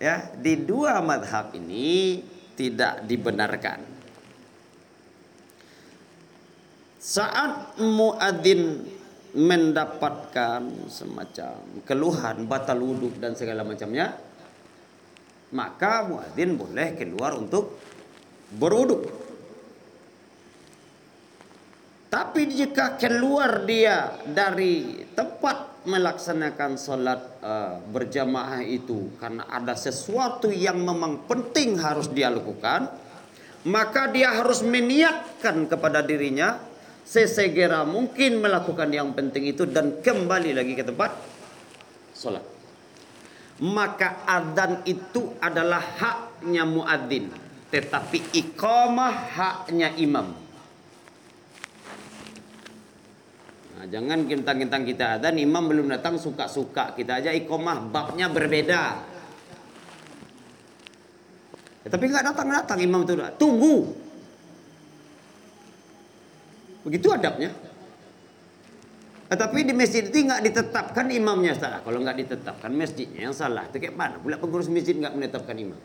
[0.00, 2.20] Ya di dua madhab ini
[2.58, 3.80] tidak dibenarkan.
[7.00, 8.84] Saat muadzin
[9.32, 11.56] mendapatkan semacam
[11.88, 14.18] keluhan batal wudhu dan segala macamnya,
[15.54, 17.78] maka muadzin boleh keluar untuk
[18.52, 19.19] berwudhu.
[22.10, 30.82] Tapi jika keluar dia dari tempat melaksanakan solat uh, berjamaah itu karena ada sesuatu yang
[30.82, 32.90] memang penting harus dia lakukan,
[33.70, 36.58] maka dia harus meniatkan kepada dirinya
[37.06, 41.14] sesegera mungkin melakukan yang penting itu dan kembali lagi ke tempat
[42.10, 42.42] solat.
[43.62, 47.30] Maka adzan itu adalah haknya muadzin,
[47.70, 50.49] tetapi iqamah haknya imam.
[53.80, 58.84] Nah, jangan kintang-kintang kita ada imam belum datang suka-suka kita aja ikomah babnya berbeda.
[61.80, 63.88] Ya, tapi nggak datang-datang imam itu tunggu.
[66.84, 67.56] Begitu adabnya.
[69.32, 71.80] Nah, tapi di masjid itu nggak ditetapkan imamnya salah.
[71.80, 73.64] Kalau nggak ditetapkan masjidnya yang salah.
[73.64, 74.20] Itu kayak mana?
[74.20, 75.80] Pula pengurus masjid nggak menetapkan imam.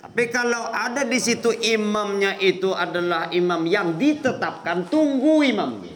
[0.00, 5.93] Tapi kalau ada di situ imamnya itu adalah imam yang ditetapkan, tunggu imamnya.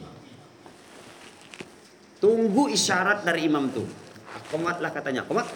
[2.18, 3.86] Tunggu isyarat dari imam tuh.
[4.50, 5.22] Komatlah katanya.
[5.22, 5.46] Komat.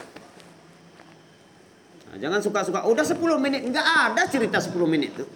[2.13, 2.87] Nah, jangan suka-suka.
[2.87, 3.67] Udah 10 menit.
[3.67, 5.29] Enggak ada cerita 10 menit tuh.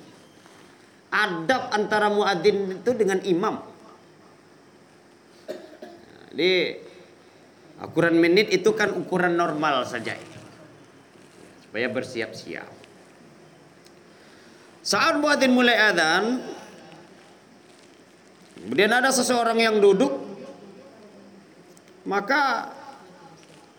[1.11, 3.59] Adab antara muadzin itu dengan imam.
[5.49, 6.79] Nah, jadi
[7.81, 10.15] ukuran menit itu kan ukuran normal saja.
[11.65, 12.71] Supaya bersiap-siap.
[14.87, 16.39] Saat muadzin mulai adzan,
[18.63, 20.26] kemudian ada seseorang yang duduk
[22.07, 22.71] maka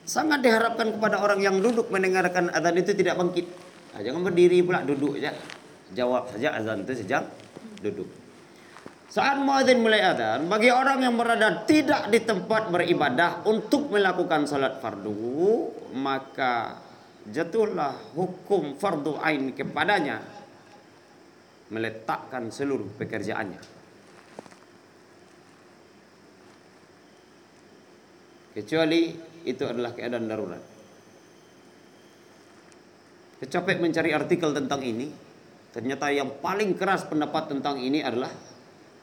[0.04, 3.48] sangat diharapkan kepada orang yang duduk mendengarkan azan itu tidak bangkit.
[3.96, 5.32] Nah, jangan berdiri pula duduk saja.
[5.96, 7.24] Jawab saja azan itu sejak
[7.80, 8.08] duduk.
[9.08, 14.84] Saat muadzin mulai azan, bagi orang yang berada tidak di tempat beribadah untuk melakukan salat
[14.84, 16.84] fardu, maka
[17.32, 20.20] jatuhlah hukum fardu ain kepadanya
[21.72, 23.77] meletakkan seluruh pekerjaannya
[28.58, 29.13] kecuali
[29.46, 30.63] itu adalah keadaan darurat.
[33.38, 35.13] Kecapek mencari artikel tentang ini,
[35.70, 38.34] ternyata yang paling keras pendapat tentang ini adalah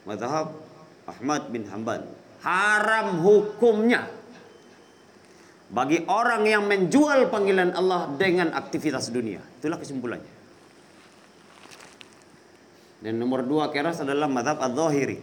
[0.03, 0.51] mazhab
[1.07, 2.03] Ahmad bin Hanbal.
[2.43, 4.11] Haram hukumnya
[5.71, 9.39] bagi orang yang menjual panggilan Allah dengan aktivitas dunia.
[9.63, 10.35] Itulah kesimpulannya.
[13.07, 15.21] Dan nomor dua keras adalah madhab al-zahiri.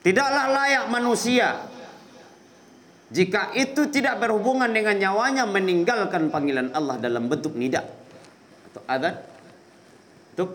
[0.00, 1.75] Tidaklah layak manusia
[3.06, 7.86] jika itu tidak berhubungan dengan nyawanya meninggalkan panggilan Allah dalam bentuk nida
[8.74, 9.14] atau adzan
[10.34, 10.50] untuk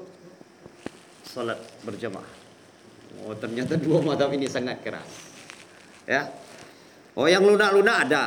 [1.23, 2.27] salat berjamaah.
[3.23, 5.07] Oh ternyata dua madhab ini sangat keras.
[6.03, 6.27] Ya.
[7.15, 8.23] Oh yang lunak-lunak ada.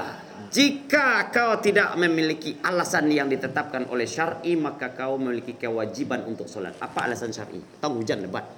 [0.48, 6.72] Jika kau tidak memiliki alasan yang ditetapkan oleh syar'i maka kau memiliki kewajiban untuk salat.
[6.80, 7.60] Apa alasan syar'i?
[7.60, 8.48] Tahu hujan lebat.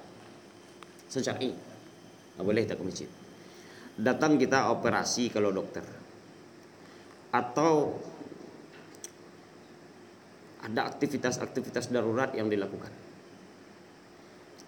[1.11, 1.51] Syar'i.
[2.39, 3.09] Tak boleh tak ke masjid
[3.97, 5.83] datang kita operasi kalau dokter.
[7.33, 7.97] Atau
[10.61, 12.93] ada aktivitas-aktivitas darurat yang dilakukan.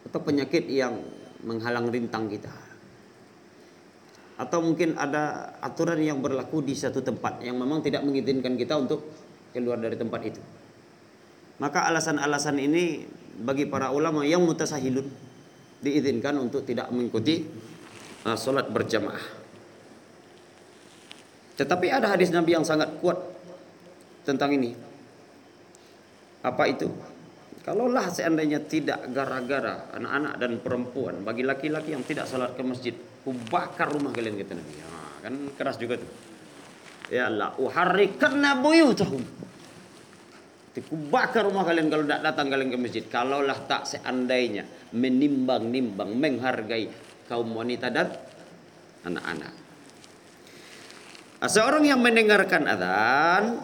[0.10, 0.98] Atau penyakit yang
[1.46, 2.52] menghalang rintang kita.
[4.39, 9.04] Atau mungkin ada aturan yang berlaku di satu tempat yang memang tidak mengizinkan kita untuk
[9.52, 10.42] keluar dari tempat itu.
[11.60, 13.04] Maka alasan-alasan ini
[13.44, 15.08] bagi para ulama yang mutasahilun
[15.84, 17.44] diizinkan untuk tidak mengikuti
[18.30, 19.42] uh, solat berjamaah.
[21.58, 23.20] Tetapi ada hadis Nabi yang sangat kuat
[24.24, 24.72] tentang ini.
[26.39, 26.88] Apa itu?
[27.60, 33.36] Kalaulah seandainya tidak gara-gara anak-anak dan perempuan bagi laki-laki yang tidak salat ke masjid, ku
[33.52, 34.74] bakar rumah kalian kata Nabi.
[34.80, 36.10] Ha, kan keras juga tuh.
[37.12, 39.22] Ya Allah, uharrikanna buyutahum.
[40.80, 43.04] Ku bakar rumah kalian kalau tidak datang kalian ke masjid.
[43.04, 44.63] Kalaulah tak seandainya
[44.96, 48.10] menimbang-nimbang, menghargai kaum wanita dan
[49.06, 49.54] anak-anak.
[51.46, 53.62] Seorang yang mendengarkan adzan,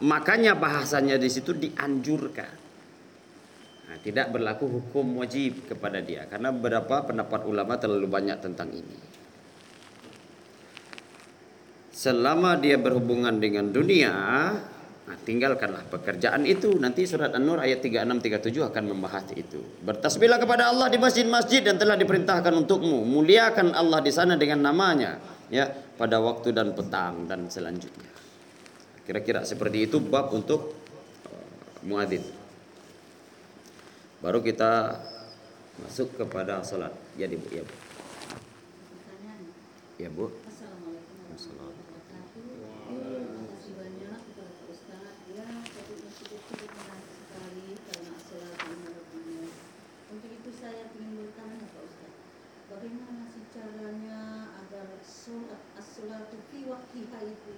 [0.00, 2.60] makanya bahasanya di situ dianjurkan
[3.90, 8.98] Nah, tidak berlaku hukum wajib kepada dia karena beberapa pendapat ulama terlalu banyak tentang ini.
[11.90, 14.14] Selama dia berhubungan dengan dunia,
[15.10, 16.78] nah tinggalkanlah pekerjaan itu.
[16.78, 17.98] Nanti surat An-Nur ayat 36
[18.54, 19.58] 37 akan membahas itu.
[19.82, 23.02] Bertasbihlah kepada Allah di masjid-masjid dan telah diperintahkan untukmu.
[23.02, 25.18] Muliakan Allah di sana dengan namanya
[25.50, 25.66] ya
[25.98, 28.06] pada waktu dan petang dan selanjutnya.
[29.02, 30.78] Kira-kira seperti itu bab untuk
[31.26, 32.22] uh, muadzin.
[34.22, 35.02] Baru kita
[35.82, 36.94] masuk kepada sholat.
[37.18, 37.74] Jadi Bu, ya Bu.
[39.98, 40.49] Ya Bu.
[55.30, 57.54] Sholat as-sholatu fi waktiha itu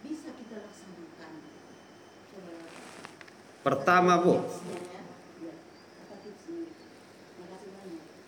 [0.00, 1.32] bisa kita laksanakan?
[3.60, 4.40] Pertama Bu,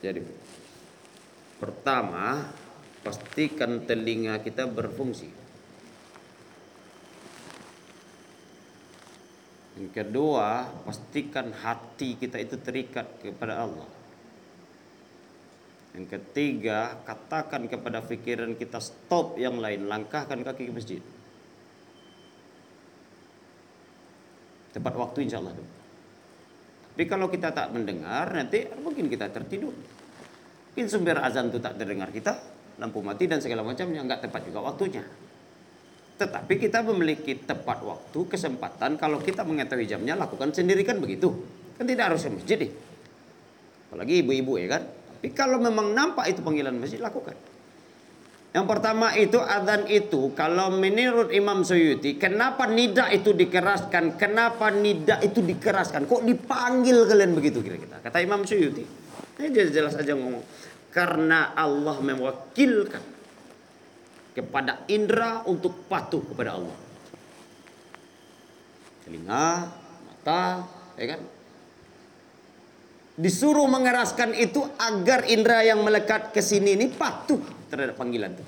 [0.04, 0.20] Jadi
[1.56, 2.52] pertama
[3.00, 5.32] pastikan telinga kita berfungsi.
[9.80, 14.03] Yang kedua, pastikan hati kita itu terikat kepada Allah.
[15.94, 21.00] Yang ketiga, katakan kepada pikiran kita stop yang lain, langkahkan kaki ke masjid.
[24.74, 25.54] Tepat waktu insya Allah.
[25.54, 29.70] Tapi kalau kita tak mendengar, nanti mungkin kita tertidur.
[29.70, 32.42] Mungkin sumber azan itu tak terdengar kita,
[32.82, 35.06] lampu mati dan segala macamnya, nggak tepat juga waktunya.
[36.18, 41.30] Tetapi kita memiliki tepat waktu, kesempatan, kalau kita mengetahui jamnya, lakukan sendiri kan begitu.
[41.78, 42.72] Kan tidak harus ke masjid nih.
[43.90, 44.82] Apalagi ibu-ibu ya kan.
[45.24, 47.32] Tapi kalau memang nampak itu panggilan masjid, lakukan.
[48.52, 54.20] Yang pertama itu adzan itu kalau menurut Imam Suyuti kenapa nida itu dikeraskan?
[54.20, 56.04] Kenapa nida itu dikeraskan?
[56.04, 58.04] Kok dipanggil kalian begitu kira-kira?
[58.04, 58.84] Kata Imam Suyuti.
[59.40, 60.44] Ini jelas aja ngomong.
[60.92, 63.04] Karena Allah mewakilkan
[64.36, 66.76] kepada indera untuk patuh kepada Allah.
[69.08, 69.72] Telinga,
[70.04, 70.68] mata,
[71.00, 71.20] ya kan?
[73.14, 77.38] Disuruh mengeraskan itu agar indera yang melekat ke sini ini patuh
[77.70, 78.44] terhadap panggilan itu.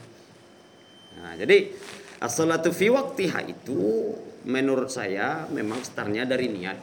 [1.23, 1.71] Nah, jadi
[2.19, 4.11] as-salatu fi waktiha itu
[4.43, 6.79] menurut saya memang startnya dari niat.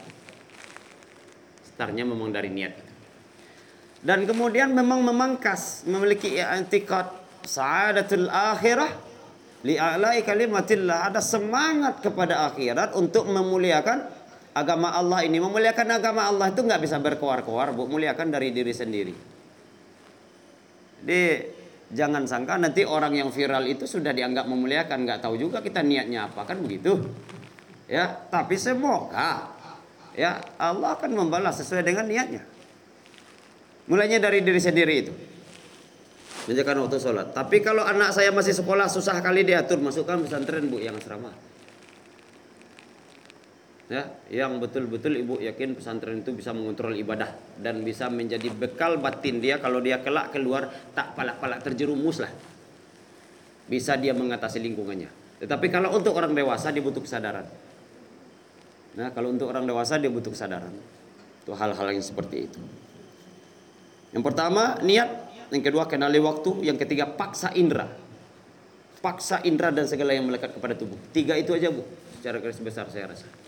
[1.76, 2.72] Startnya memang dari niat.
[4.04, 7.08] Dan kemudian memang memangkas memiliki i'tikad
[7.44, 8.92] sa'adatul akhirah
[9.64, 14.04] li'alai kalimatillah ada semangat kepada akhirat untuk memuliakan
[14.54, 19.14] agama Allah ini memuliakan agama Allah itu nggak bisa berkoar-koar bu muliakan dari diri sendiri
[21.04, 21.22] jadi
[21.94, 26.26] Jangan sangka nanti orang yang viral itu sudah dianggap memuliakan, nggak tahu juga kita niatnya
[26.26, 26.98] apa kan begitu.
[27.86, 29.54] Ya, tapi semoga
[30.18, 32.42] ya Allah akan membalas sesuai dengan niatnya.
[33.86, 35.12] Mulainya dari diri sendiri itu.
[36.50, 37.30] Menjaga waktu sholat.
[37.30, 41.32] Tapi kalau anak saya masih sekolah susah kali diatur masukkan pesantren bu yang asrama
[43.84, 47.28] ya yang betul-betul ibu yakin pesantren itu bisa mengontrol ibadah
[47.60, 52.32] dan bisa menjadi bekal batin dia kalau dia kelak keluar tak palak-palak terjerumus lah.
[53.64, 55.08] Bisa dia mengatasi lingkungannya.
[55.40, 57.48] Tetapi kalau untuk orang dewasa dia butuh kesadaran.
[58.96, 60.72] Nah kalau untuk orang dewasa dia butuh kesadaran.
[61.44, 62.60] Itu hal-hal yang seperti itu.
[64.12, 65.32] Yang pertama niat.
[65.48, 66.64] Yang kedua kenali waktu.
[66.64, 67.88] Yang ketiga paksa indera.
[69.00, 70.96] Paksa indera dan segala yang melekat kepada tubuh.
[71.16, 71.84] Tiga itu aja bu.
[72.20, 73.43] Secara garis besar saya rasa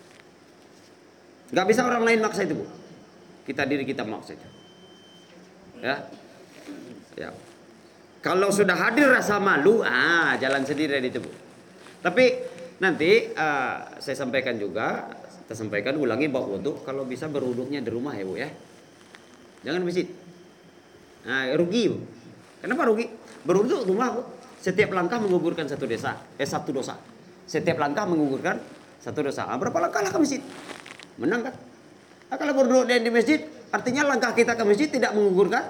[1.52, 2.66] Gak bisa orang lain maksa itu bu.
[3.46, 4.48] Kita diri kita maksa itu.
[5.82, 6.06] Ya.
[7.14, 7.30] Ya.
[8.24, 11.30] Kalau sudah hadir rasa malu, ah jalan sendiri itu bu.
[12.02, 12.24] Tapi
[12.82, 15.06] nanti uh, saya sampaikan juga,
[15.46, 16.82] kita sampaikan ulangi bawa wudhu.
[16.82, 18.50] Kalau bisa berwudhunya di rumah ya bu ya.
[19.62, 20.06] Jangan masjid.
[21.26, 21.90] Nah, rugi.
[21.90, 21.98] Bu.
[22.62, 23.06] Kenapa rugi?
[23.46, 24.22] Beruntung rumah, Bu.
[24.58, 26.98] Setiap langkah menggugurkan satu desa, eh satu dosa.
[27.46, 28.58] Setiap langkah menggugurkan
[28.98, 29.46] satu dosa.
[29.46, 30.42] Ah, berapa langkah lah ke masjid?
[31.16, 31.54] Menang kan?
[32.26, 33.40] Nah, kalau berduduk di masjid,
[33.70, 35.64] artinya langkah kita ke masjid tidak menggugurkan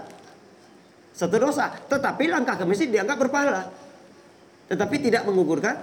[1.12, 1.70] satu dosa.
[1.86, 3.70] Tetapi langkah ke masjid dianggap berpahala.
[4.66, 5.76] Tetapi tidak menggugurkan.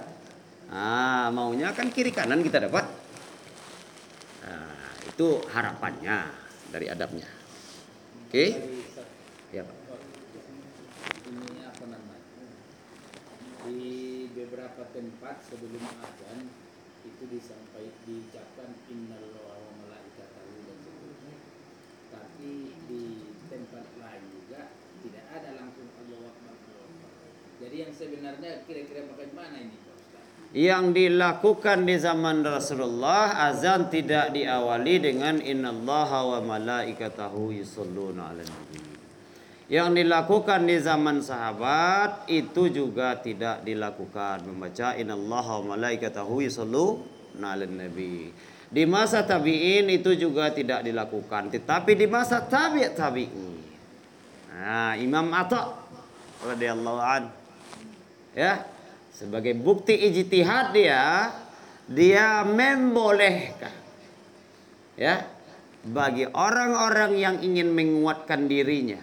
[0.74, 2.84] Ah, maunya kan kiri kanan kita dapat.
[4.44, 4.74] Nah,
[5.08, 6.28] itu harapannya
[6.74, 7.28] dari adabnya.
[8.28, 8.44] Oke?
[9.54, 9.84] Ya, Pak.
[13.64, 16.52] di beberapa tempat sebelum azan
[17.08, 21.34] itu disampaikan diucapkan innallaha wa malaikatahu dan seterusnya
[22.12, 23.04] tapi di
[23.48, 24.68] tempat lain juga
[25.00, 27.12] tidak ada langsung Allahu Akbar Allahu Akbar
[27.64, 27.92] jadi yang
[28.24, 29.76] sebenarnya kira-kira bagaimana ini
[30.54, 38.80] Yang dilakukan di zaman Rasulullah azan tidak diawali dengan innallaha wa malaikatahu yusholluna 'alan nabi.
[39.66, 47.74] Yang dilakukan di zaman sahabat itu juga tidak dilakukan membaca innallaha wa malaikatahu yusholluna 'alan
[47.74, 48.30] nabi.
[48.70, 53.52] Di masa tabi'in itu juga tidak dilakukan, tetapi di masa tabi' tabi'in.
[54.54, 55.76] Nah, Imam Atta
[56.46, 57.43] radhiyallahu an
[58.34, 58.66] ya
[59.14, 61.30] sebagai bukti ijtihad dia
[61.86, 63.72] dia membolehkan
[64.98, 65.34] ya
[65.84, 69.00] bagi orang-orang yang ingin menguatkan dirinya.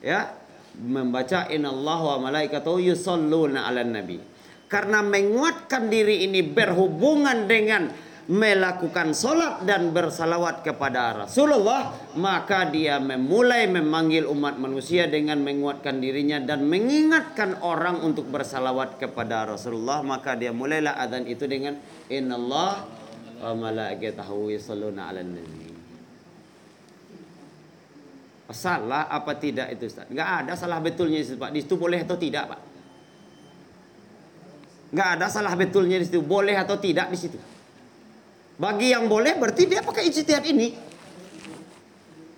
[0.00, 0.32] Ya
[0.80, 4.18] membaca innallaha wa malaikatahu yusholluna 'alan nabi.
[4.64, 7.92] Karena menguatkan diri ini berhubungan dengan
[8.24, 16.40] melakukan solat dan bersalawat kepada Rasulullah maka dia memulai memanggil umat manusia dengan menguatkan dirinya
[16.40, 21.76] dan mengingatkan orang untuk bersalawat kepada Rasulullah maka dia mulailah adzan itu dengan
[22.08, 22.88] innallah
[23.44, 25.64] wa malaikatahu yusholluna 'alan nabi
[28.54, 30.04] Salah apa tidak itu Ustaz?
[30.12, 31.50] Enggak ada salah betulnya itu Pak.
[31.50, 32.60] Di situ boleh atau tidak Pak?
[34.92, 36.20] Enggak ada salah betulnya di situ.
[36.20, 37.40] Boleh atau tidak di situ.
[38.54, 40.70] Bagi yang boleh berarti dia pakai ijtihad ini.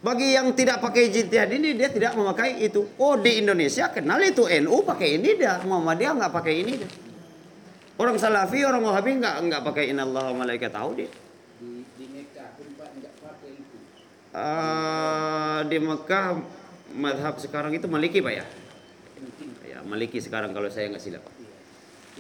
[0.01, 2.89] Bagi yang tidak pakai ijtihad ini dia tidak memakai itu.
[2.97, 5.61] Oh di Indonesia kenal itu NU pakai ini dia.
[5.61, 6.91] Muhammadiyah nggak pakai ini dia.
[7.97, 11.09] Orang Salafi, orang Wahabi nggak nggak pakai innallaha wa malaikatahu dia.
[11.57, 13.77] di di Mekah pun Pak enggak pakai itu
[14.37, 16.27] Eh, di Mekah
[16.93, 18.45] madhab sekarang itu Maliki Pak ya?
[19.65, 21.25] Ya Maliki sekarang kalau saya nggak silap.
[21.41, 21.57] iya.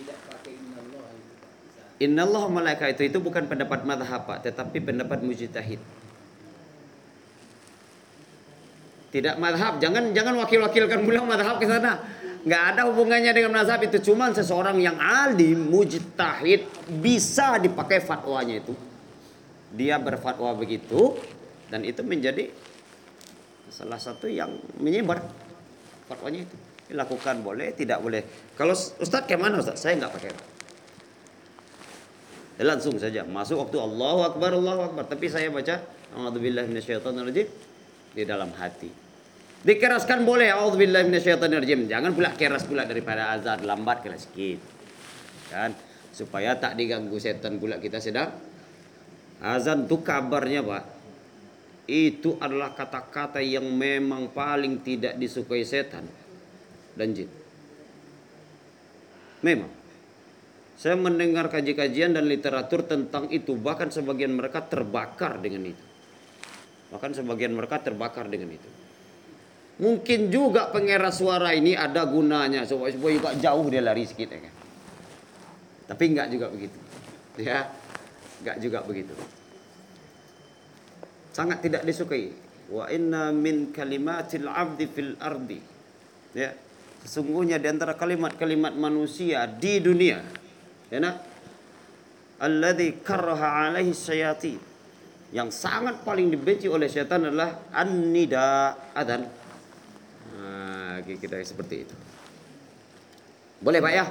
[0.00, 1.32] tidak pakai innallaha itu
[1.96, 2.04] Pak Bisa.
[2.04, 5.80] Innallah malaika itu itu bukan pendapat madhab Pak, tetapi pendapat mujtahid.
[9.12, 12.04] Tidak madhab, jangan jangan wakil-wakilkan pula madhab ke sana.
[12.46, 16.68] Nggak ada hubungannya dengan madhab itu cuman seseorang yang alim, mujtahid
[17.00, 18.76] bisa dipakai fatwanya itu.
[19.72, 21.16] Dia berfatwa begitu
[21.72, 22.52] dan itu menjadi
[23.72, 25.24] salah satu yang menyebar
[26.06, 26.56] fatwanya itu.
[26.86, 28.22] Dilakukan boleh, tidak boleh.
[28.54, 29.82] Kalau Ustadz kayak mana Ustadz?
[29.82, 30.55] Saya nggak pakai.
[32.56, 35.76] Ya, langsung saja masuk waktu Allahu Akbar Allahu Akbar tapi saya baca
[36.16, 37.48] A'udzubillahi minasyaitonirrajim
[38.16, 38.88] di dalam hati.
[39.60, 41.84] Dikeraskan boleh A'udzubillahi minasyaitonirrajim.
[41.84, 44.56] Jangan pula keras pula daripada azan lambat kena sikit.
[45.52, 45.76] Kan
[46.16, 48.32] supaya tak diganggu setan pula kita sedang
[49.44, 50.84] azan tuh kabarnya Pak.
[51.86, 56.08] Itu adalah kata-kata yang memang paling tidak disukai setan
[56.96, 57.28] dan jin.
[59.44, 59.68] Memang
[60.76, 65.84] saya mendengar kaji-kajian dan literatur tentang itu, bahkan sebagian mereka terbakar dengan itu.
[66.92, 68.68] Bahkan sebagian mereka terbakar dengan itu.
[69.76, 74.40] Mungkin juga pengeras suara ini ada gunanya supaya supaya juga jauh dia lari sedikit ya
[74.44, 74.54] kan.
[75.92, 76.78] Tapi enggak juga begitu.
[77.40, 77.68] Ya.
[78.40, 79.12] Enggak juga begitu.
[81.32, 82.32] Sangat tidak disukai.
[82.72, 85.60] Wa inna min kalimatil abdi fil ardi.
[86.32, 86.56] Ya.
[87.04, 90.45] Sesungguhnya di antara kalimat-kalimat manusia di dunia
[90.90, 91.16] ya nak
[92.40, 94.58] alladzi karaha alaihi syayatin.
[95.34, 99.26] Yang sangat paling dibenci oleh setan adalah an-nida adzan.
[100.36, 101.94] Nah, kita seperti itu.
[103.58, 104.06] Boleh Pak ya?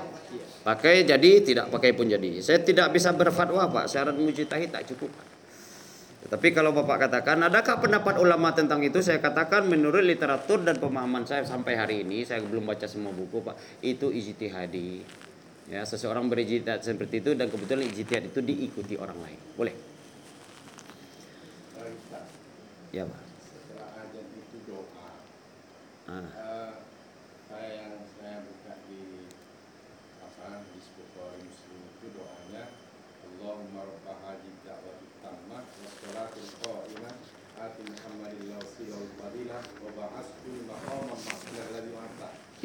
[0.66, 2.42] Pakai jadi tidak pakai pun jadi.
[2.44, 3.86] Saya tidak bisa berfatwa Pak.
[3.88, 5.14] Syarat mujtahid tak cukup.
[6.26, 8.98] Tetapi kalau Bapak katakan adakah pendapat ulama tentang itu?
[9.00, 13.46] Saya katakan menurut literatur dan pemahaman saya sampai hari ini saya belum baca semua buku
[13.46, 15.06] Pak itu ijtihadi
[15.66, 19.74] ya seseorang berijtihad seperti itu dan kebetulan ijtihad itu diikuti orang lain boleh
[22.93, 25.09] ya pak setelah azan itu doa.
[26.07, 26.22] ah.
[26.32, 26.72] Eh,
[27.49, 29.26] saya yang saya buka di
[30.22, 32.63] apa di Bukhari Muslim itu doanya
[33.26, 37.16] Allahumma rabba hadhihi da'wati tammah was salatul qa'imah
[37.59, 41.05] ati Muhammadin wasilah wal fadilah wa ba'athu maqam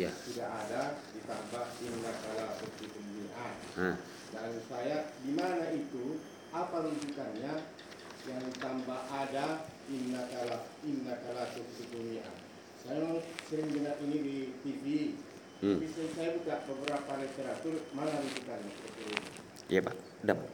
[0.01, 0.09] Ya.
[0.25, 3.53] tidak ada ditambah inna kala seperti mi'ad.
[3.81, 3.97] Nah,
[4.31, 6.21] Dan saya di mana itu
[6.53, 7.55] apa rujukannya
[8.29, 12.37] yang ditambah ada inna kala inna kala mi'ad.
[12.85, 14.85] Saya sering dengar ini di TV.
[15.65, 15.77] Hmm.
[15.81, 19.19] Tapi saya- buka beberapa literatur mana rujukannya seperti ini.
[19.73, 20.53] Iya Pak, udah Pak.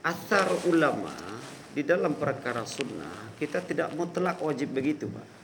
[0.00, 1.14] Asar ulama
[1.74, 5.39] di dalam perkara sunnah kita tidak mutlak wajib begitu Pak.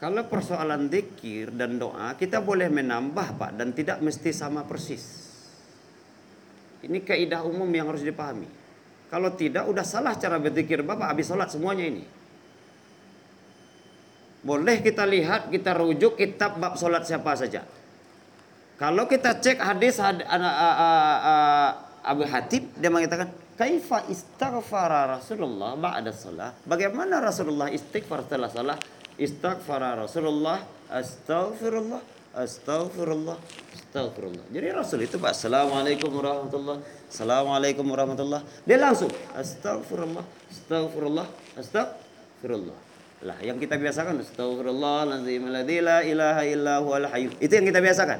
[0.00, 5.28] Kalau persoalan zikir dan doa kita boleh menambah Pak dan tidak mesti sama persis.
[6.80, 8.48] Ini kaidah umum yang harus dipahami.
[9.12, 12.04] Kalau tidak udah salah cara berzikir Bapak habis sholat semuanya ini.
[14.40, 17.60] Boleh kita lihat, kita rujuk kitab bab sholat siapa saja.
[18.80, 21.72] Kalau kita cek hadis had, a- a- a-
[22.08, 23.28] Abu Hatib dia mengatakan
[23.60, 26.56] kaifa istaghfara Rasulullah ba'da shalah.
[26.64, 28.80] Bagaimana Rasulullah istighfar setelah salah?
[29.20, 32.00] Istaghfara Rasulullah astaghfirullah
[32.32, 33.36] astaghfirullah
[33.76, 34.44] astaghfirullah.
[34.48, 41.26] Jadi Rasul itu Pak Assalamualaikum warahmatullah Assalamualaikum warahmatullah Dia langsung astaghfirullah astaghfirullah
[41.60, 42.78] astaghfirullah.
[43.28, 47.04] Lah yang kita biasakan astaghfirullahaladzim la ilaha illa huwal.
[47.36, 48.18] Itu yang kita biasakan.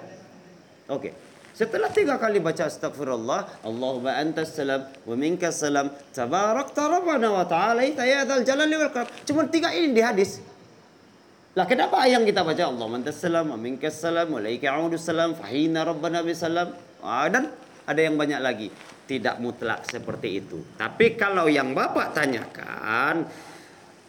[0.93, 1.17] Oke.
[1.51, 7.85] Setelah tiga kali baca astagfirullah, Allahumma antas salam wa minkas salam, tabarakta rabbana wa ta'ala
[7.85, 9.09] ya dzal jalali wal ikram.
[9.29, 10.41] Cuma tiga ini di hadis.
[11.59, 15.35] Lah kenapa yang kita baca Allahumma antas salam wa minkas salam wa ilaika a'udu salam
[15.35, 16.71] fahina rabbana bisalam.
[17.03, 17.51] Ah, dan
[17.87, 18.69] ada yang banyak lagi.
[19.11, 20.63] Tidak mutlak seperti itu.
[20.79, 23.27] Tapi kalau yang Bapak tanyakan,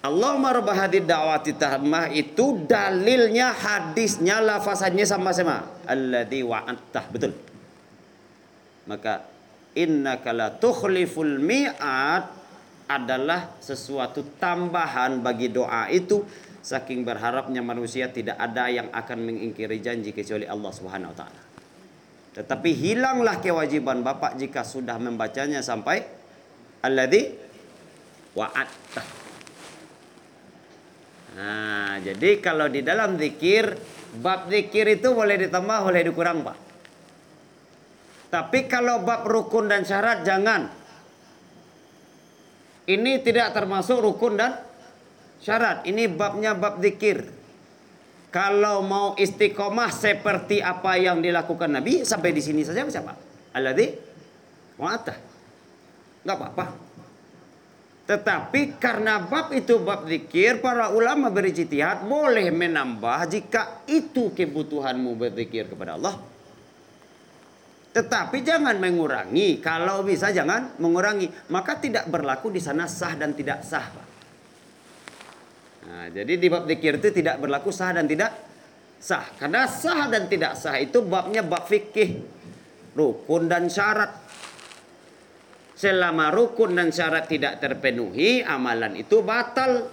[0.02, 7.38] Allahumma rabb hadid da'wati tahammah itu dalilnya hadisnya lafazannya sama-sama alladzi wa'attah betul
[8.90, 9.30] maka
[9.78, 12.34] innaka la tukhliful mi'ad
[12.90, 16.26] adalah sesuatu tambahan bagi doa itu
[16.62, 21.42] saking berharapnya manusia tidak ada yang akan mengingkiri janji kecuali Allah Subhanahu wa taala
[22.32, 26.06] tetapi hilanglah kewajiban Bapak jika sudah membacanya sampai
[26.86, 27.34] alladzi
[28.38, 29.22] wa'attah
[31.32, 33.72] Nah, jadi kalau di dalam zikir,
[34.20, 36.58] bab zikir itu boleh ditambah, boleh dikurang, Pak.
[38.32, 40.68] Tapi kalau bab rukun dan syarat jangan.
[42.88, 44.60] Ini tidak termasuk rukun dan
[45.42, 45.84] syarat.
[45.84, 47.26] Ini babnya bab zikir.
[48.32, 53.18] Kalau mau istiqomah seperti apa yang dilakukan Nabi, sampai di sini saja bisa, Pak.
[53.52, 53.92] Alladzi
[54.80, 55.18] wa'atah.
[56.24, 56.66] Enggak apa-apa.
[58.08, 65.68] Tetapi karena bab itu bab zikir, para ulama berijtihad boleh menambah jika itu kebutuhanmu berzikir
[65.68, 66.16] kepada Allah.
[67.92, 69.60] Tetapi jangan mengurangi.
[69.60, 71.28] Kalau bisa jangan mengurangi.
[71.52, 73.84] Maka tidak berlaku di sana sah dan tidak sah.
[73.84, 74.11] Pak.
[75.82, 78.32] Nah, jadi di bab zikir itu tidak berlaku sah dan tidak
[79.02, 79.26] sah.
[79.38, 82.22] Karena sah dan tidak sah itu babnya bab fikih.
[82.94, 84.12] Rukun dan syarat.
[85.74, 89.90] Selama rukun dan syarat tidak terpenuhi, amalan itu batal.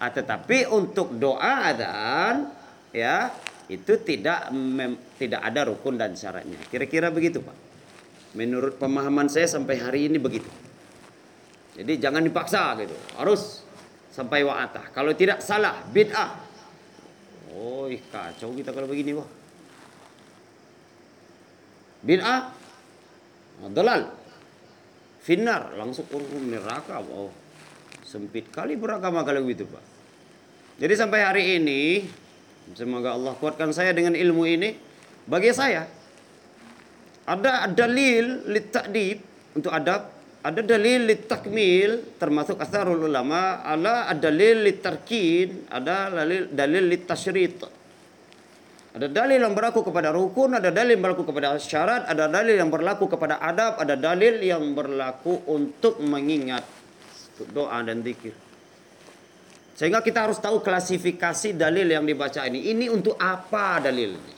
[0.00, 2.52] Ah, tetapi untuk doa adzan
[2.92, 3.32] ya
[3.66, 6.56] itu tidak mem- tidak ada rukun dan syaratnya.
[6.70, 7.56] Kira-kira begitu, Pak.
[8.36, 10.48] Menurut pemahaman saya sampai hari ini begitu.
[11.76, 12.96] Jadi jangan dipaksa gitu.
[13.18, 13.65] Harus
[14.16, 14.96] sampai wa'atah.
[14.96, 16.40] Kalau tidak salah, bid'ah.
[17.52, 19.28] Oh, kacau kita kalau begini, Wah.
[22.00, 22.56] Bid'ah
[23.72, 24.12] Dalal.
[25.24, 27.00] Finnar langsung urung neraka.
[27.02, 27.32] Oh,
[28.04, 29.84] sempit kali beragama kalau begitu, Pak.
[30.76, 32.04] Jadi sampai hari ini
[32.76, 34.76] semoga Allah kuatkan saya dengan ilmu ini
[35.24, 35.88] bagi saya
[37.26, 39.18] ada dalil litakdib
[39.58, 40.12] untuk adab,
[40.46, 46.86] ada dalil litakmil termasuk asarul ulama, ada dalil litarkin, ada dalil dalil.
[48.96, 52.70] Ada dalil yang berlaku kepada rukun, ada dalil yang berlaku kepada syarat, ada dalil yang
[52.70, 56.62] berlaku kepada adab, ada dalil yang berlaku untuk mengingat
[57.50, 58.32] doa dan zikir.
[59.76, 62.70] Sehingga kita harus tahu klasifikasi dalil yang dibaca ini.
[62.72, 64.35] Ini untuk apa dalil ini?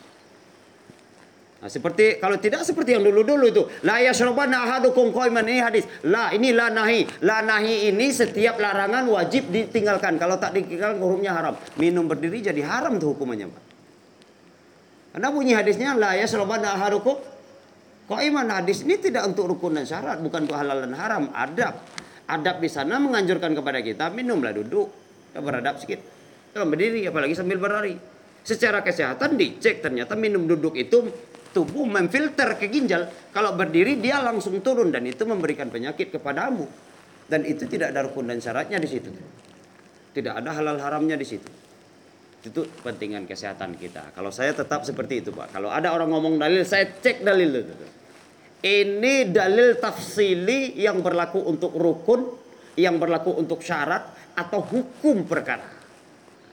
[1.58, 5.84] Nah, seperti kalau tidak seperti yang dulu-dulu itu, la yashrabanna ahadukum qaiman ini hadis.
[6.06, 7.02] La ini la nahi.
[7.26, 10.22] La nahi ini setiap larangan wajib ditinggalkan.
[10.22, 11.58] Kalau tak ditinggalkan hukumnya haram.
[11.74, 13.62] Minum berdiri jadi haram tuh hukumannya, Pak.
[15.18, 17.18] Karena bunyi hadisnya la yashrabanna ahadukum
[18.06, 21.74] qaiman hadis ini tidak untuk rukun dan syarat, bukan untuk halal dan haram, adab.
[22.30, 24.86] Adab di sana menganjurkan kepada kita minumlah duduk,
[25.34, 26.06] beradab sedikit.
[26.54, 27.98] Jangan berdiri apalagi sambil berlari.
[28.46, 31.04] Secara kesehatan dicek ternyata minum duduk itu
[31.58, 33.10] tubuh memfilter ke ginjal.
[33.34, 36.70] Kalau berdiri dia langsung turun dan itu memberikan penyakit kepadamu.
[37.26, 39.10] Dan itu tidak ada rukun dan syaratnya di situ.
[40.14, 41.50] Tidak ada halal haramnya di situ.
[42.46, 44.14] Itu pentingan kesehatan kita.
[44.14, 45.58] Kalau saya tetap seperti itu, Pak.
[45.58, 47.74] Kalau ada orang ngomong dalil, saya cek dalil itu.
[48.62, 52.22] Ini dalil tafsili yang berlaku untuk rukun,
[52.78, 55.66] yang berlaku untuk syarat atau hukum perkara.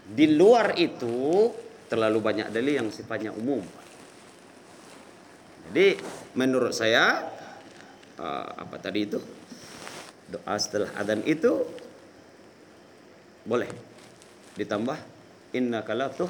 [0.06, 1.50] Di luar itu
[1.86, 3.85] terlalu banyak dalil yang sifatnya umum.
[5.72, 5.88] Jadi
[6.38, 7.26] menurut saya
[8.20, 9.20] eh, apa tadi itu?
[10.26, 11.66] Doa setelah adzan itu
[13.46, 13.70] boleh
[14.58, 14.98] ditambah.
[15.56, 16.28] Inna kalatuh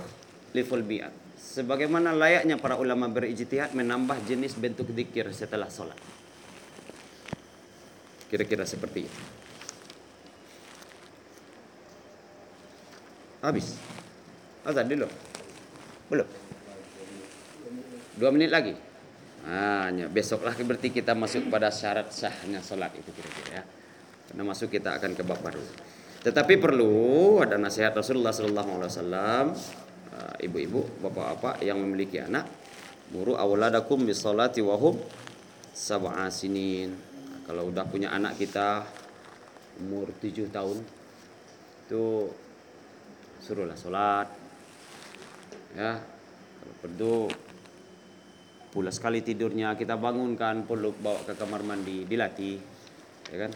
[0.53, 5.97] liful bi'at sebagaimana layaknya para ulama berijtihad menambah jenis bentuk zikir setelah sholat
[8.29, 9.21] kira-kira seperti itu.
[13.39, 13.77] Habis.
[14.65, 15.05] Azan dulu.
[16.09, 16.27] Belum.
[18.17, 18.73] Dua menit lagi
[19.45, 23.63] hanya besoklah berarti kita masuk pada syarat sahnya sholat itu kira-kira ya.
[24.25, 25.61] Karena masuk kita akan ke bab baru.
[26.25, 29.45] Tetapi perlu ada nasihat Rasulullah Sallallahu Alaihi Wasallam
[30.09, 32.49] uh, ibu-ibu, bapak-bapak yang memiliki anak,
[33.13, 34.97] muru awladakum bisolati wahum
[35.69, 36.97] sab'a sinin.
[36.97, 38.81] Nah, kalau udah punya anak kita
[39.77, 40.81] umur 7 tahun
[41.85, 42.33] itu
[43.45, 44.27] suruhlah sholat.
[45.77, 47.15] Ya kalau perlu
[48.76, 52.59] pula sekali tidurnya kita bangunkan perlu bawa ke kamar mandi dilatih
[53.32, 53.51] ya kan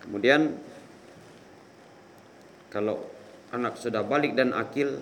[0.00, 0.56] kemudian
[2.74, 2.98] kalau
[3.54, 4.98] anak sudah balik dan akil,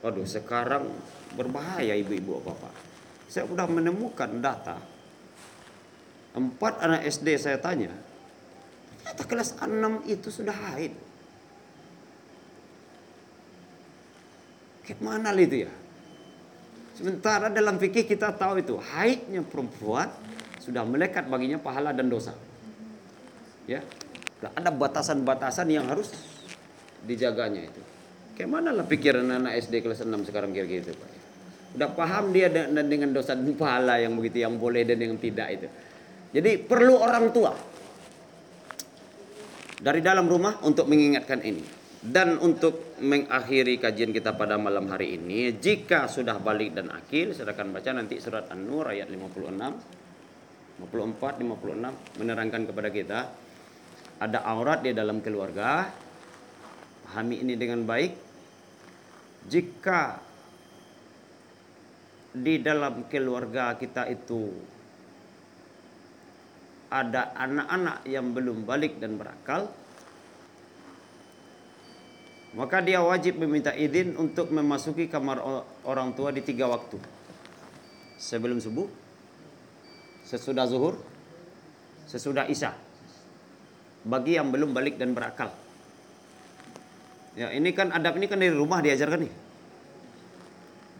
[0.00, 0.88] waduh sekarang
[1.36, 2.72] berbahaya ibu-ibu bapak.
[3.28, 4.80] Saya sudah menemukan data.
[6.32, 7.92] Empat anak SD saya tanya,
[9.02, 10.96] ternyata kelas 6 itu sudah haid.
[14.88, 15.72] Ke mana itu ya?
[17.00, 20.12] Sementara dalam fikih kita tahu itu haidnya perempuan
[20.60, 22.36] sudah melekat baginya pahala dan dosa.
[23.64, 23.80] Ya,
[24.52, 26.12] ada batasan-batasan yang harus
[27.08, 27.80] dijaganya itu.
[28.36, 31.08] Kayak lah pikiran anak SD kelas 6 sekarang kira-kira itu Pak.
[31.80, 35.68] Udah paham dia dengan dosa dan pahala yang begitu yang boleh dan yang tidak itu.
[36.36, 37.56] Jadi perlu orang tua
[39.80, 41.79] dari dalam rumah untuk mengingatkan ini.
[42.00, 47.76] Dan untuk mengakhiri kajian kita pada malam hari ini, jika sudah balik dan akil, silakan
[47.76, 53.20] baca nanti surat An-Nur ayat 56, 54, 56 menerangkan kepada kita
[54.20, 55.92] ada aurat di dalam keluarga,
[57.04, 58.12] pahami ini dengan baik.
[59.48, 60.20] Jika
[62.32, 64.48] di dalam keluarga kita itu
[66.92, 69.68] ada anak-anak yang belum balik dan berakal,
[72.50, 75.38] maka dia wajib meminta izin untuk memasuki kamar
[75.86, 76.98] orang tua di tiga waktu.
[78.20, 78.90] Sebelum subuh,
[80.26, 80.98] sesudah zuhur,
[82.10, 82.74] sesudah isya.
[84.02, 85.52] Bagi yang belum balik dan berakal.
[87.38, 89.34] Ya, ini kan adab ini kan dari rumah diajarkan nih.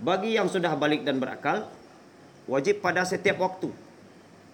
[0.01, 1.68] Bagi yang sudah balik dan berakal,
[2.46, 3.68] wajib pada setiap waktu.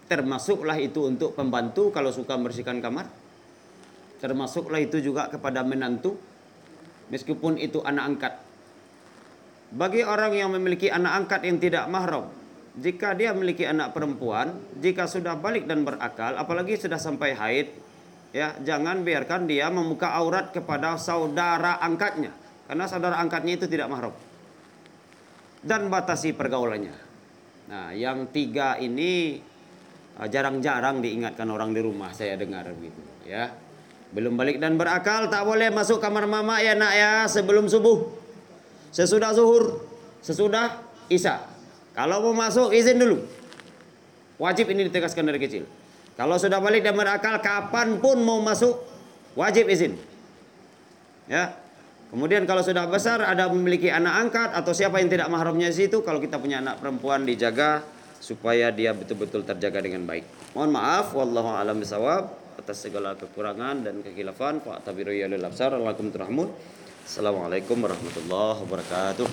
[0.06, 3.06] Termasuklah itu untuk pembantu kalau suka membersihkan kamar.
[4.18, 6.16] Termasuklah itu juga kepada menantu,
[7.12, 8.34] meskipun itu anak angkat.
[9.74, 12.30] Bagi orang yang memiliki anak angkat yang tidak mahram,
[12.78, 17.68] jika dia memiliki anak perempuan, jika sudah balik dan berakal, apalagi sudah sampai haid,
[18.30, 22.30] ya jangan biarkan dia membuka aurat kepada saudara angkatnya
[22.66, 24.14] karena saudara angkatnya itu tidak mahram.
[25.66, 26.94] Dan batasi pergaulannya.
[27.66, 29.42] Nah yang tiga ini
[30.18, 33.50] uh, jarang-jarang diingatkan orang di rumah saya dengar begitu ya
[34.14, 38.06] belum balik dan berakal tak boleh masuk kamar mama ya nak ya sebelum subuh
[38.94, 39.82] sesudah zuhur
[40.22, 40.78] sesudah
[41.10, 41.42] isya
[41.96, 43.22] kalau mau masuk izin dulu
[44.38, 45.66] wajib ini ditegaskan dari kecil
[46.16, 48.80] kalau sudah balik dan berakal, kapan pun mau masuk,
[49.36, 50.00] wajib izin.
[51.28, 51.52] Ya.
[52.08, 56.00] Kemudian kalau sudah besar, ada memiliki anak angkat atau siapa yang tidak mahramnya di situ,
[56.00, 57.84] kalau kita punya anak perempuan dijaga
[58.16, 60.24] supaya dia betul-betul terjaga dengan baik.
[60.56, 64.64] Mohon maaf, wallahu a'lam bisawab atas segala kekurangan dan kekhilafan.
[64.64, 65.76] Pak tabiru ya lil absar,
[67.06, 69.28] Assalamualaikum warahmatullahi wabarakatuh.